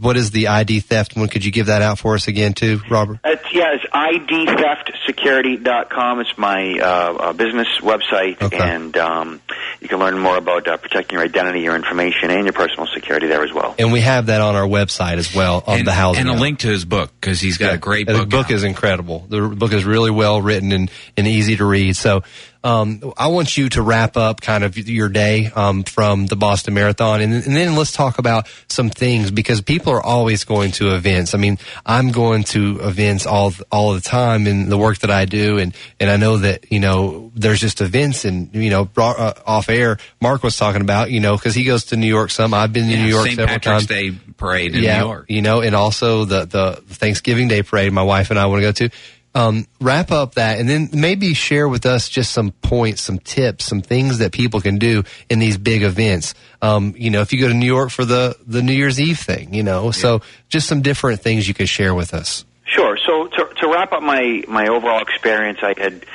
[0.00, 1.28] what is the ID theft one?
[1.28, 3.18] Could you give that out for us again, too, Robert?
[3.24, 6.20] It's, yeah, it's idtheftsecurity.com.
[6.20, 9.40] It's my uh, uh, business website, and um,
[9.80, 13.26] you can learn more about uh, protecting your identity, your information, and your personal security
[13.26, 13.74] there as well.
[13.78, 16.22] And we have that on our website as well of and, the housing.
[16.22, 16.40] and a Hour.
[16.40, 18.30] link to his book because he's got a great And book.
[18.30, 19.26] The book is incredible.
[19.28, 21.96] The book is really well written and, and easy to read.
[21.96, 22.22] So,
[22.64, 26.72] um, I want you to wrap up kind of your day um, from the Boston
[26.72, 30.94] Marathon, and, and then let's talk about some things because people are always going to
[30.94, 31.34] events.
[31.34, 35.26] I mean, I'm going to events all all the time in the work that I
[35.26, 39.18] do, and and I know that you know there's just events, and you know, brought,
[39.18, 42.30] uh, off air, Mark was talking about you know because he goes to New York
[42.30, 42.54] some.
[42.54, 43.36] I've been to New York St.
[43.36, 43.86] several Patrick's times.
[43.86, 45.26] Day parade in yeah, New York.
[45.28, 47.92] you know, and also the the Thanksgiving Day parade.
[47.92, 48.90] My wife and I want to go to.
[49.36, 53.64] Um, wrap up that, and then maybe share with us just some points, some tips,
[53.64, 56.34] some things that people can do in these big events.
[56.62, 59.18] Um, you know, if you go to New York for the the New Year's Eve
[59.18, 62.44] thing, you know, so just some different things you could share with us.
[62.64, 62.96] Sure.
[62.96, 66.06] So to, to wrap up my my overall experience, I had,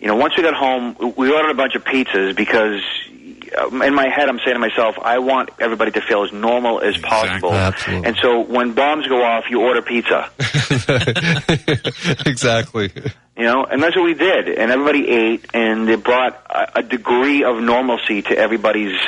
[0.00, 2.82] you know, once we got home, we ordered a bunch of pizzas because.
[3.52, 6.80] Uh, In my head, I'm saying to myself, I want everybody to feel as normal
[6.80, 7.52] as possible.
[7.52, 8.08] Absolutely.
[8.08, 10.30] And so when bombs go off, you order pizza.
[12.26, 12.90] exactly.
[13.36, 14.48] You know, and that's what we did.
[14.48, 18.98] And everybody ate, and it brought a, a degree of normalcy to everybody's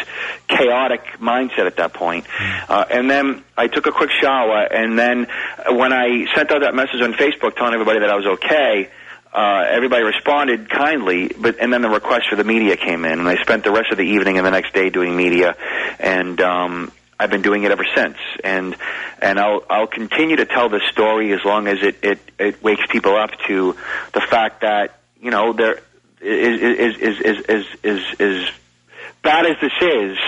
[0.47, 2.26] chaotic mindset at that point.
[2.68, 5.26] Uh, and then I took a quick shower, and then
[5.68, 8.91] when I sent out that message on Facebook telling everybody that I was okay,
[9.33, 13.28] uh, everybody responded kindly, but and then the request for the media came in, and
[13.28, 15.55] I spent the rest of the evening and the next day doing media,
[15.99, 18.76] and um, I've been doing it ever since, and
[19.22, 22.83] and I'll I'll continue to tell this story as long as it it, it wakes
[22.89, 23.76] people up to
[24.14, 25.81] the fact that you know there
[26.20, 28.51] is is is is is is, is
[29.22, 30.18] bad as this is,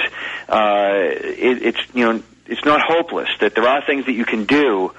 [0.48, 3.30] uh, it, it's you know it's not hopeless.
[3.40, 4.92] That there are things that you can do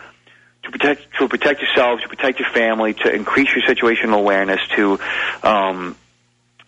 [0.64, 5.00] to protect to protect yourself, to protect your family, to increase your situational awareness, to
[5.44, 5.96] um,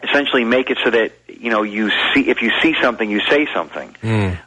[0.03, 3.47] essentially make it so that you know you see if you see something, you say
[3.53, 3.95] something,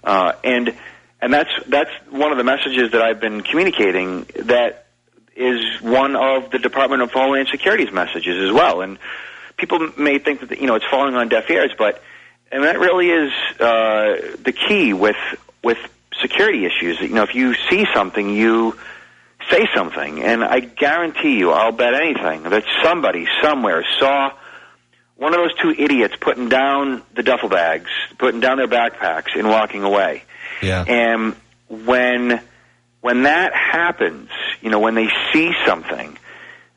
[0.04, 0.74] uh, and
[1.20, 4.26] and that's that's one of the messages that I've been communicating.
[4.36, 4.86] That
[5.34, 8.98] is one of the Department of Homeland Security's messages as well, and
[9.56, 12.02] people may think that you know it's falling on deaf ears, but
[12.52, 15.16] and that really is uh, the key with
[15.62, 15.78] with
[16.20, 17.00] security issues.
[17.00, 18.76] You know, if you see something, you
[19.50, 24.32] say something, and I guarantee you, I'll bet anything that somebody somewhere saw
[25.16, 29.48] one of those two idiots putting down the duffel bags, putting down their backpacks, and
[29.48, 30.22] walking away.
[30.62, 30.84] Yeah.
[30.86, 31.34] And
[31.68, 32.40] when
[33.00, 34.30] when that happens,
[34.60, 36.16] you know, when they see something,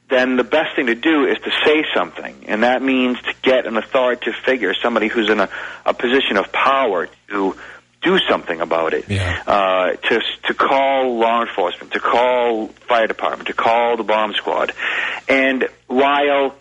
[0.09, 3.65] then the best thing to do is to say something, and that means to get
[3.65, 5.49] an authoritative figure, somebody who's in a,
[5.85, 7.55] a position of power to
[8.01, 9.05] do something about it.
[9.47, 14.73] Uh, to to call law enforcement, to call fire department, to call the bomb squad,
[15.27, 16.55] and while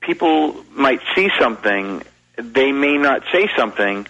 [0.00, 2.02] people might see something,
[2.36, 4.06] they may not say something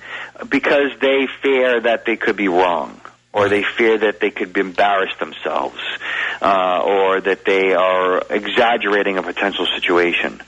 [0.48, 3.00] because they fear that they could be wrong.
[3.32, 5.78] Or they fear that they could embarrass themselves,
[6.40, 10.40] uh, or that they are exaggerating a potential situation.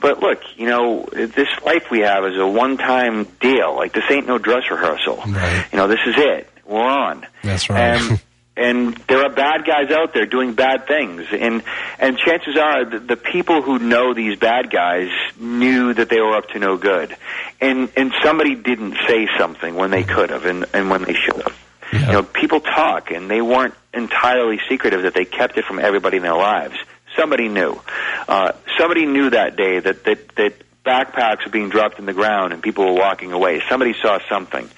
[0.00, 3.76] But look, you know, this life we have is a one-time deal.
[3.76, 5.22] Like this ain't no dress rehearsal.
[5.70, 6.50] You know, this is it.
[6.66, 7.26] We're on.
[7.42, 8.00] That's right.
[8.00, 8.22] And,
[8.56, 11.62] and there are bad guys out there doing bad things, and
[11.98, 15.08] and chances are the, the people who know these bad guys
[15.38, 17.16] knew that they were up to no good,
[17.60, 21.42] and and somebody didn't say something when they could have, and and when they should
[21.42, 21.63] have.
[22.00, 26.16] You know, people talk, and they weren't entirely secretive that they kept it from everybody
[26.16, 26.76] in their lives.
[27.16, 27.80] Somebody knew.
[28.26, 32.52] Uh, somebody knew that day that that that backpacks were being dropped in the ground
[32.52, 33.62] and people were walking away.
[33.68, 34.68] Somebody saw something,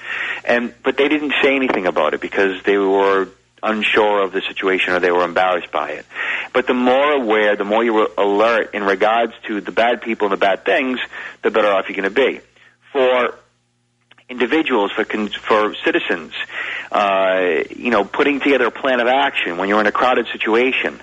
[0.44, 3.28] and but they didn't say anything about it because they were
[3.62, 6.06] unsure of the situation or they were embarrassed by it.
[6.52, 10.26] But the more aware, the more you were alert in regards to the bad people
[10.26, 11.00] and the bad things,
[11.42, 12.40] the better off you're going to be.
[12.92, 13.34] For
[14.29, 16.33] individuals, for con- for citizens,
[16.91, 21.01] uh, you know, putting together a plan of action when you're in a crowded situation.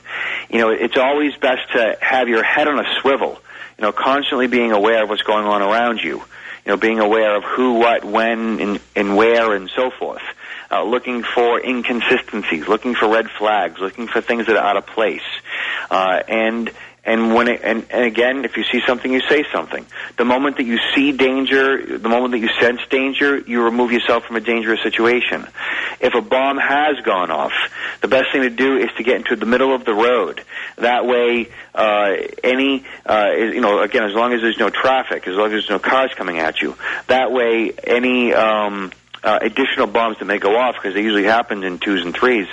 [0.49, 3.39] You know, it's always best to have your head on a swivel.
[3.77, 6.17] You know, constantly being aware of what's going on around you.
[6.65, 10.21] You know, being aware of who, what, when, and, and where, and so forth.
[10.71, 14.85] Uh, looking for inconsistencies, looking for red flags, looking for things that are out of
[14.85, 15.21] place,
[15.91, 16.71] uh, and
[17.05, 19.85] and when it, and, and again, if you see something, you say something.
[20.17, 24.23] The moment that you see danger, the moment that you sense danger, you remove yourself
[24.23, 25.45] from a dangerous situation.
[25.99, 27.51] If a bomb has gone off,
[27.99, 30.43] the best thing to do is to get into the middle of the road.
[30.77, 35.35] That way, uh, any, uh, you know, again, as long as there's no traffic, as
[35.35, 36.75] long as there's no cars coming at you,
[37.07, 38.93] that way, any, um,
[39.23, 42.47] uh, additional bombs that may go off because they usually happen in twos and threes.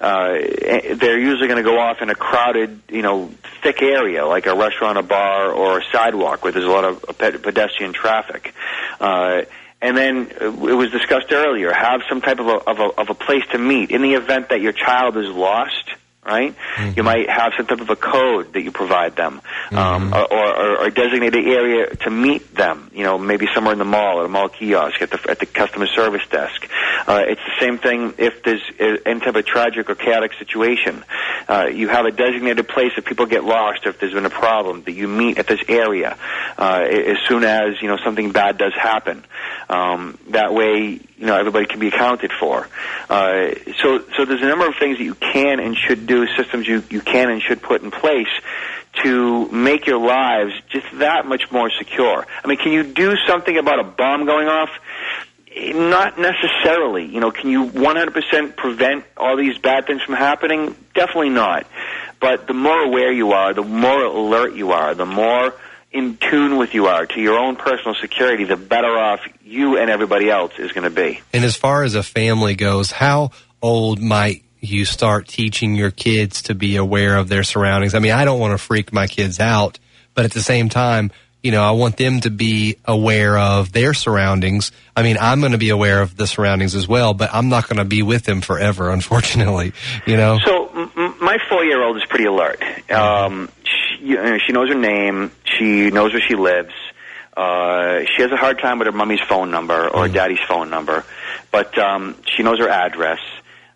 [0.00, 3.30] Uh, eh, they're usually going to go off in a crowded, you know,
[3.62, 7.02] thick area like a restaurant, a bar, or a sidewalk where there's a lot of
[7.18, 8.54] pedestrian traffic.
[9.00, 9.42] Uh,
[9.82, 13.10] and then uh, it was discussed earlier, have some type of a, of a, of
[13.10, 15.90] a place to meet in the event that your child is lost
[16.24, 16.54] right?
[16.96, 19.40] You might have some type of a code that you provide them,
[19.72, 22.90] um, or, or, or a designated area to meet them.
[22.94, 25.46] You know, maybe somewhere in the mall, at a mall kiosk, at the at the
[25.46, 26.68] customer service desk.
[27.06, 28.62] Uh, it's the same thing if there's
[29.04, 31.04] any type of tragic or chaotic situation.
[31.48, 34.30] Uh, you have a designated place if people get lost, or if there's been a
[34.30, 36.16] problem, that you meet at this area
[36.56, 39.24] uh, as soon as you know something bad does happen.
[39.68, 42.68] Um, that way, you know everybody can be accounted for.
[43.08, 46.66] Uh, so, so there's a number of things that you can and should do, systems
[46.66, 48.28] you you can and should put in place
[49.02, 52.26] to make your lives just that much more secure.
[52.42, 54.70] I mean, can you do something about a bomb going off?
[55.56, 57.04] Not necessarily.
[57.04, 60.74] You know, can you 100% prevent all these bad things from happening?
[60.94, 61.66] Definitely not.
[62.20, 65.54] But the more aware you are, the more alert you are, the more
[65.92, 69.90] in tune with you are to your own personal security, the better off you and
[69.90, 71.20] everybody else is going to be.
[71.32, 73.30] And as far as a family goes, how
[73.62, 77.94] old might you start teaching your kids to be aware of their surroundings?
[77.94, 79.78] I mean, I don't want to freak my kids out,
[80.14, 81.10] but at the same time,
[81.42, 84.72] you know, I want them to be aware of their surroundings.
[84.96, 87.68] I mean, I'm going to be aware of the surroundings as well, but I'm not
[87.68, 89.74] going to be with them forever, unfortunately,
[90.06, 90.38] you know?
[90.42, 92.62] So m- my four-year-old is pretty alert.
[92.90, 95.32] Um, she, you know, she knows her name.
[95.44, 96.72] She knows where she lives.
[97.36, 101.04] Uh, she has a hard time with her mommy's phone number or daddy's phone number,
[101.50, 103.18] but um, she knows her address.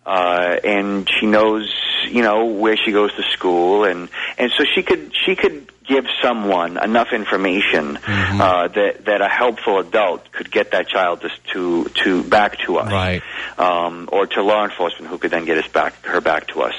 [0.05, 1.71] Uh, and she knows,
[2.07, 6.05] you know, where she goes to school, and and so she could she could give
[6.21, 11.85] someone enough information uh, that that a helpful adult could get that child just to
[12.03, 13.21] to back to us, right?
[13.57, 16.75] Um, or to law enforcement, who could then get us back her back to us.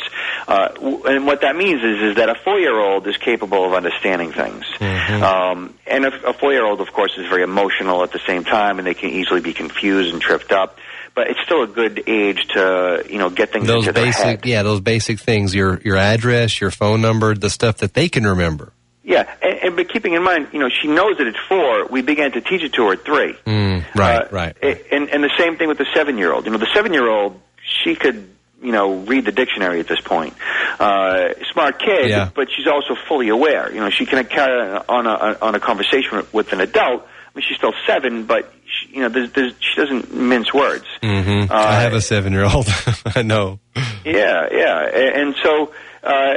[0.46, 0.68] Uh,
[1.06, 4.32] and what that means is is that a four year old is capable of understanding
[4.32, 8.20] things, um, and a, a four year old, of course, is very emotional at the
[8.26, 10.78] same time, and they can easily be confused and tripped up.
[11.12, 14.22] But it's still a good age to you know get things Those into their head.
[14.22, 18.08] basic, yeah, those basic things, your, your address, your phone number, the stuff that they
[18.08, 18.72] can remember.
[19.10, 21.86] Yeah, and, and but keeping in mind, you know, she knows that it's four.
[21.88, 23.34] We began to teach it to her at three.
[23.44, 24.56] Mm, right, Uh, right.
[24.92, 26.44] And and the same thing with the seven year old.
[26.46, 27.40] You know, the seven year old,
[27.82, 28.18] she could
[28.62, 30.34] you know read the dictionary at this point.
[30.78, 32.30] Uh, smart kid, Yeah.
[32.34, 33.72] but she's also fully aware.
[33.74, 37.02] You know, she can carry on a on a conversation with, an adult.
[37.02, 40.84] I mean, she's still seven, but she, you know, there's, there's, she doesn't mince words.
[41.02, 42.66] hmm Uh, I have a seven year old.
[43.06, 43.58] I know.
[44.04, 46.34] Yeah, yeah, A- and so uh,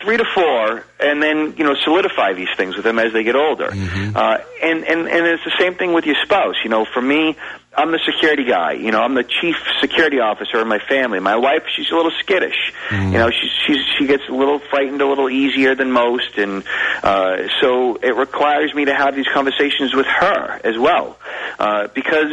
[0.00, 3.36] three to four, and then you know solidify these things with them as they get
[3.36, 3.70] older.
[4.16, 6.56] Uh, and and and it's the same thing with your spouse.
[6.62, 7.36] You know, for me,
[7.76, 8.72] I'm the security guy.
[8.72, 11.20] You know, I'm the chief security officer in my family.
[11.20, 12.72] My wife, she's a little skittish.
[13.12, 16.62] You know, she she's she gets a little frightened a little easier than most, and
[17.02, 21.18] uh, so it requires me to have these conversations with her as well,
[21.58, 22.32] uh, because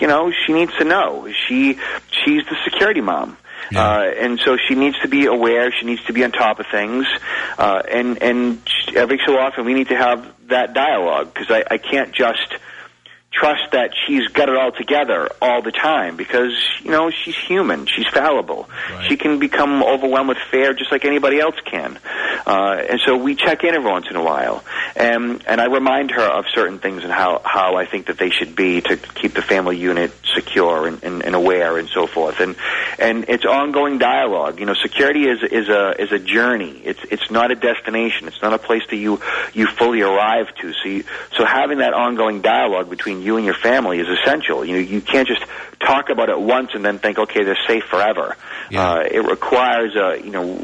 [0.00, 1.78] you know she needs to know she
[2.10, 3.36] she's the security mom.
[3.74, 5.70] Uh, and so she needs to be aware.
[5.72, 7.06] She needs to be on top of things,
[7.58, 8.60] uh, and and
[8.94, 12.54] every so often we need to have that dialogue because I, I can't just
[13.30, 16.52] trust that she's got it all together all the time because
[16.82, 17.86] you know she's human.
[17.86, 18.68] She's fallible.
[19.06, 21.98] She can become overwhelmed with fear just like anybody else can.
[22.46, 24.64] Uh, and so we check in every once in a while.
[24.96, 28.30] And and I remind her of certain things and how how I think that they
[28.30, 32.40] should be to keep the family unit secure and, and, and aware and so forth.
[32.40, 32.56] And
[32.98, 34.58] and it's ongoing dialogue.
[34.58, 36.80] You know security is is a is a journey.
[36.82, 38.26] It's it's not a destination.
[38.26, 39.20] It's not a place that you
[39.52, 40.72] you fully arrive to.
[40.72, 41.04] So you,
[41.36, 44.64] so having that ongoing dialogue between you and your family is essential.
[44.64, 45.44] You know you can't just
[45.80, 48.36] talk about it once and then think okay they're safe forever.
[48.74, 50.58] Uh, it requires uh, you know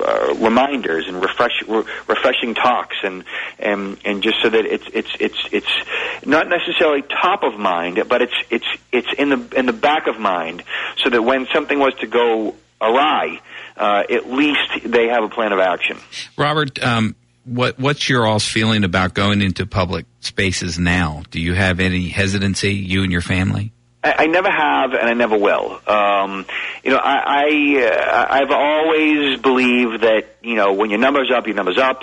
[0.00, 3.24] uh, reminders and refresh, re- refreshing talks and,
[3.58, 8.22] and and just so that it's it's it's it's not necessarily top of mind but
[8.22, 10.62] it's it's it's in the in the back of mind
[11.02, 13.40] so that when something was to go awry
[13.76, 15.98] uh, at least they have a plan of action.
[16.36, 21.22] Robert, um, what what's your all's feeling about going into public spaces now?
[21.30, 23.72] Do you have any hesitancy, you and your family?
[24.02, 25.80] I, never have, and I never will.
[25.86, 26.44] Um,
[26.82, 31.46] you know, I, I uh, I've always believed that you know when your numbers up,
[31.46, 32.02] your numbers up,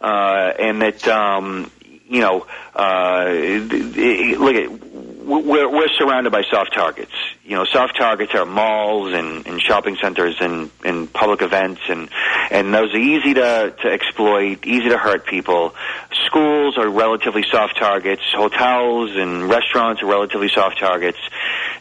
[0.00, 1.70] uh, and that um,
[2.08, 7.12] you know, uh, look at we're we're surrounded by soft targets.
[7.44, 12.08] You know, soft targets are malls and, and shopping centers and, and public events, and
[12.50, 15.74] and those are easy to to exploit, easy to hurt people.
[16.24, 18.22] Schools are relatively soft targets.
[18.34, 21.18] Hotels and restaurants are relatively soft targets.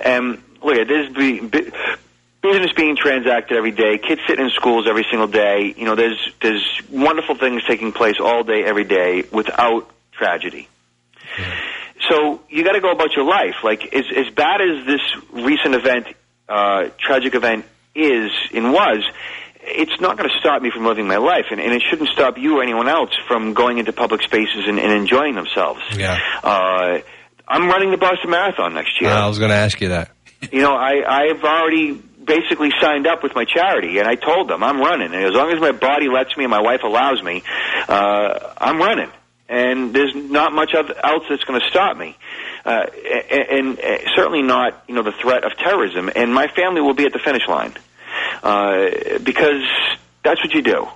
[0.02, 1.10] And look, there's
[2.44, 5.74] business being transacted every day, kids sitting in schools every single day.
[5.78, 10.68] You know, there's there's wonderful things taking place all day, every day, without tragedy.
[12.10, 13.56] So you got to go about your life.
[13.64, 15.02] Like as as bad as this
[15.32, 16.08] recent event,
[16.50, 19.04] uh, tragic event is and was,
[19.62, 22.38] it's not going to stop me from living my life, and, and it shouldn't stop
[22.38, 25.82] you or anyone else from going into public spaces and, and enjoying themselves.
[25.96, 26.20] Yeah.
[26.44, 27.00] Uh,
[27.48, 29.12] I'm running the Boston Marathon next year.
[29.12, 30.12] I was going to ask you that.
[30.52, 34.64] You know, I I've already basically signed up with my charity, and I told them
[34.64, 37.44] I'm running, and as long as my body lets me and my wife allows me,
[37.88, 39.10] uh, I'm running,
[39.54, 42.18] and there's not much else that's going to stop me.
[42.66, 42.86] Uh,
[43.30, 46.10] and, and uh, certainly not, you know, the threat of terrorism.
[46.16, 47.74] And my family will be at the finish line
[48.42, 49.64] uh, because
[50.24, 50.88] that's what you do.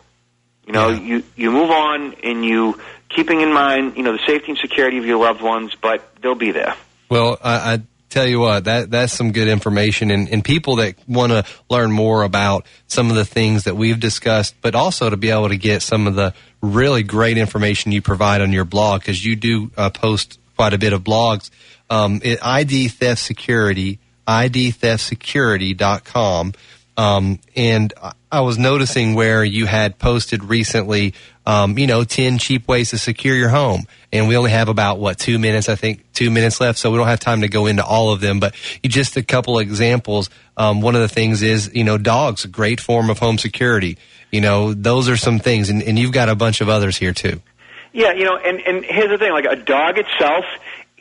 [0.66, 4.50] You know, you you move on and you keeping in mind, you know, the safety
[4.50, 6.76] and security of your loved ones, but they'll be there.
[7.10, 10.96] Well, I, I tell you what, that that's some good information, and, and people that
[11.08, 15.16] want to learn more about some of the things that we've discussed, but also to
[15.16, 19.02] be able to get some of the really great information you provide on your blog
[19.02, 21.50] because you do uh, post quite a bit of blogs.
[21.90, 26.54] Um, it, ID Theft Security, IDTheftSecurity.com.
[26.98, 27.94] Um, and
[28.32, 31.14] I- was noticing where you had posted recently,
[31.46, 33.86] um, you know, 10 cheap ways to secure your home.
[34.12, 36.80] And we only have about, what, two minutes, I think, two minutes left.
[36.80, 39.60] So we don't have time to go into all of them, but just a couple
[39.60, 40.32] examples.
[40.58, 43.98] Um, one of the things is, you know, dogs, a great form of home security.
[44.32, 45.70] You know, those are some things.
[45.70, 47.42] And, and you've got a bunch of others here too.
[47.94, 50.46] Yeah, you know, and and here's the thing: like a dog itself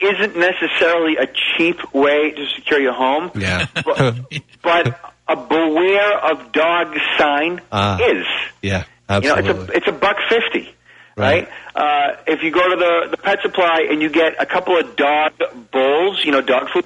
[0.01, 3.66] isn't necessarily a cheap way to secure your home, Yeah.
[3.74, 4.14] but,
[4.62, 8.27] but a beware of dog sign Ah, is.
[8.62, 9.47] Yeah, absolutely.
[9.49, 10.74] You know, it's a it's a buck fifty,
[11.16, 11.49] right?
[11.74, 14.97] Uh, if you go to the the pet supply and you get a couple of
[14.97, 15.33] dog
[15.72, 16.85] bowls, you know, dog food,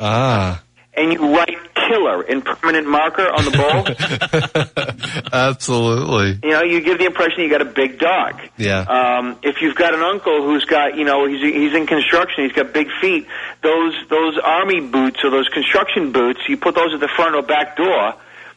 [0.00, 0.62] ah,
[0.96, 6.38] and you write "killer" in permanent marker on the bowl, absolutely.
[6.42, 8.40] you know, you give the impression you got a big dog.
[8.56, 8.80] Yeah.
[8.80, 12.52] Um, if you've got an uncle who's got, you know, he's he's in construction, he's
[12.52, 13.26] got big feet.
[13.62, 17.42] Those those army boots or those construction boots, you put those at the front or
[17.42, 18.14] back door.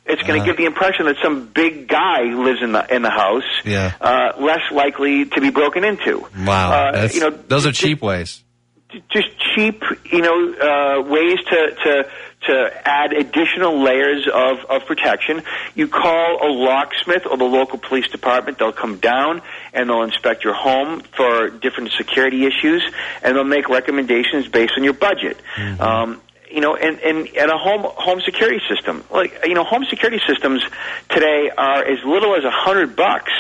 [0.10, 0.46] It's going to Uh.
[0.46, 3.44] give the impression that some big guy lives in the in the house.
[3.66, 3.92] Yeah.
[4.00, 6.26] Uh, less likely to be broken into.
[6.46, 6.72] Wow.
[6.72, 8.42] Uh, you know, those are cheap ways.
[9.10, 12.10] Just cheap, you know, uh, ways to, to
[12.46, 15.42] to add additional layers of, of protection.
[15.76, 18.60] You call a locksmith or the local police department.
[18.60, 19.42] They'll come down
[19.74, 22.84] and they'll inspect your home for different security issues,
[23.24, 25.42] and they'll make recommendations based on your budget.
[25.82, 26.22] Um,
[26.52, 29.04] you know, and, and, and a home home security system.
[29.12, 30.64] Like you know, home security systems
[31.10, 33.32] today are as little as a hundred bucks.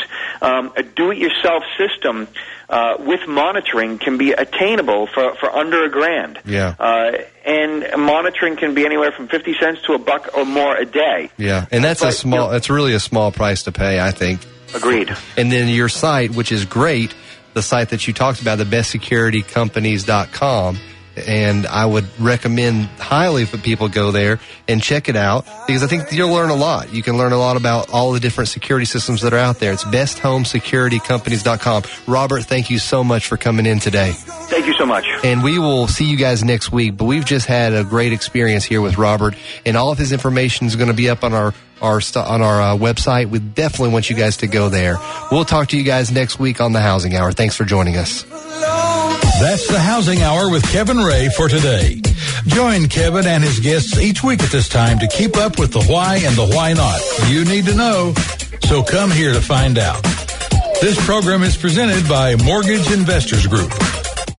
[0.41, 2.27] Um, a do-it-yourself system
[2.69, 6.39] uh, with monitoring can be attainable for, for under a grand.
[6.45, 6.75] Yeah.
[6.77, 10.85] Uh, and monitoring can be anywhere from fifty cents to a buck or more a
[10.85, 11.31] day.
[11.37, 12.39] Yeah, and that's a small.
[12.39, 14.41] you know- that's really a small price to pay, I think.
[14.75, 15.15] Agreed.
[15.37, 17.15] And then your site, which is great,
[17.53, 20.77] the site that you talked about, the bestsecuritycompanies.com.
[21.17, 25.87] And I would recommend highly for people go there and check it out because I
[25.87, 26.93] think you'll learn a lot.
[26.93, 29.71] You can learn a lot about all the different security systems that are out there.
[29.73, 31.83] It's besthomesecuritycompanies.com.
[32.07, 34.11] Robert, thank you so much for coming in today.
[34.15, 35.05] Thank you so much.
[35.23, 36.97] And we will see you guys next week.
[36.97, 40.67] But we've just had a great experience here with Robert, and all of his information
[40.67, 43.29] is going to be up on our our st- on our uh, website.
[43.29, 44.97] We definitely want you guys to go there.
[45.31, 47.31] We'll talk to you guys next week on the Housing Hour.
[47.31, 48.25] Thanks for joining us.
[49.39, 52.01] That's the Housing Hour with Kevin Ray for today.
[52.47, 55.83] Join Kevin and his guests each week at this time to keep up with the
[55.83, 56.99] why and the why not.
[57.29, 58.15] You need to know,
[58.63, 60.01] so come here to find out.
[60.81, 63.71] This program is presented by Mortgage Investors Group.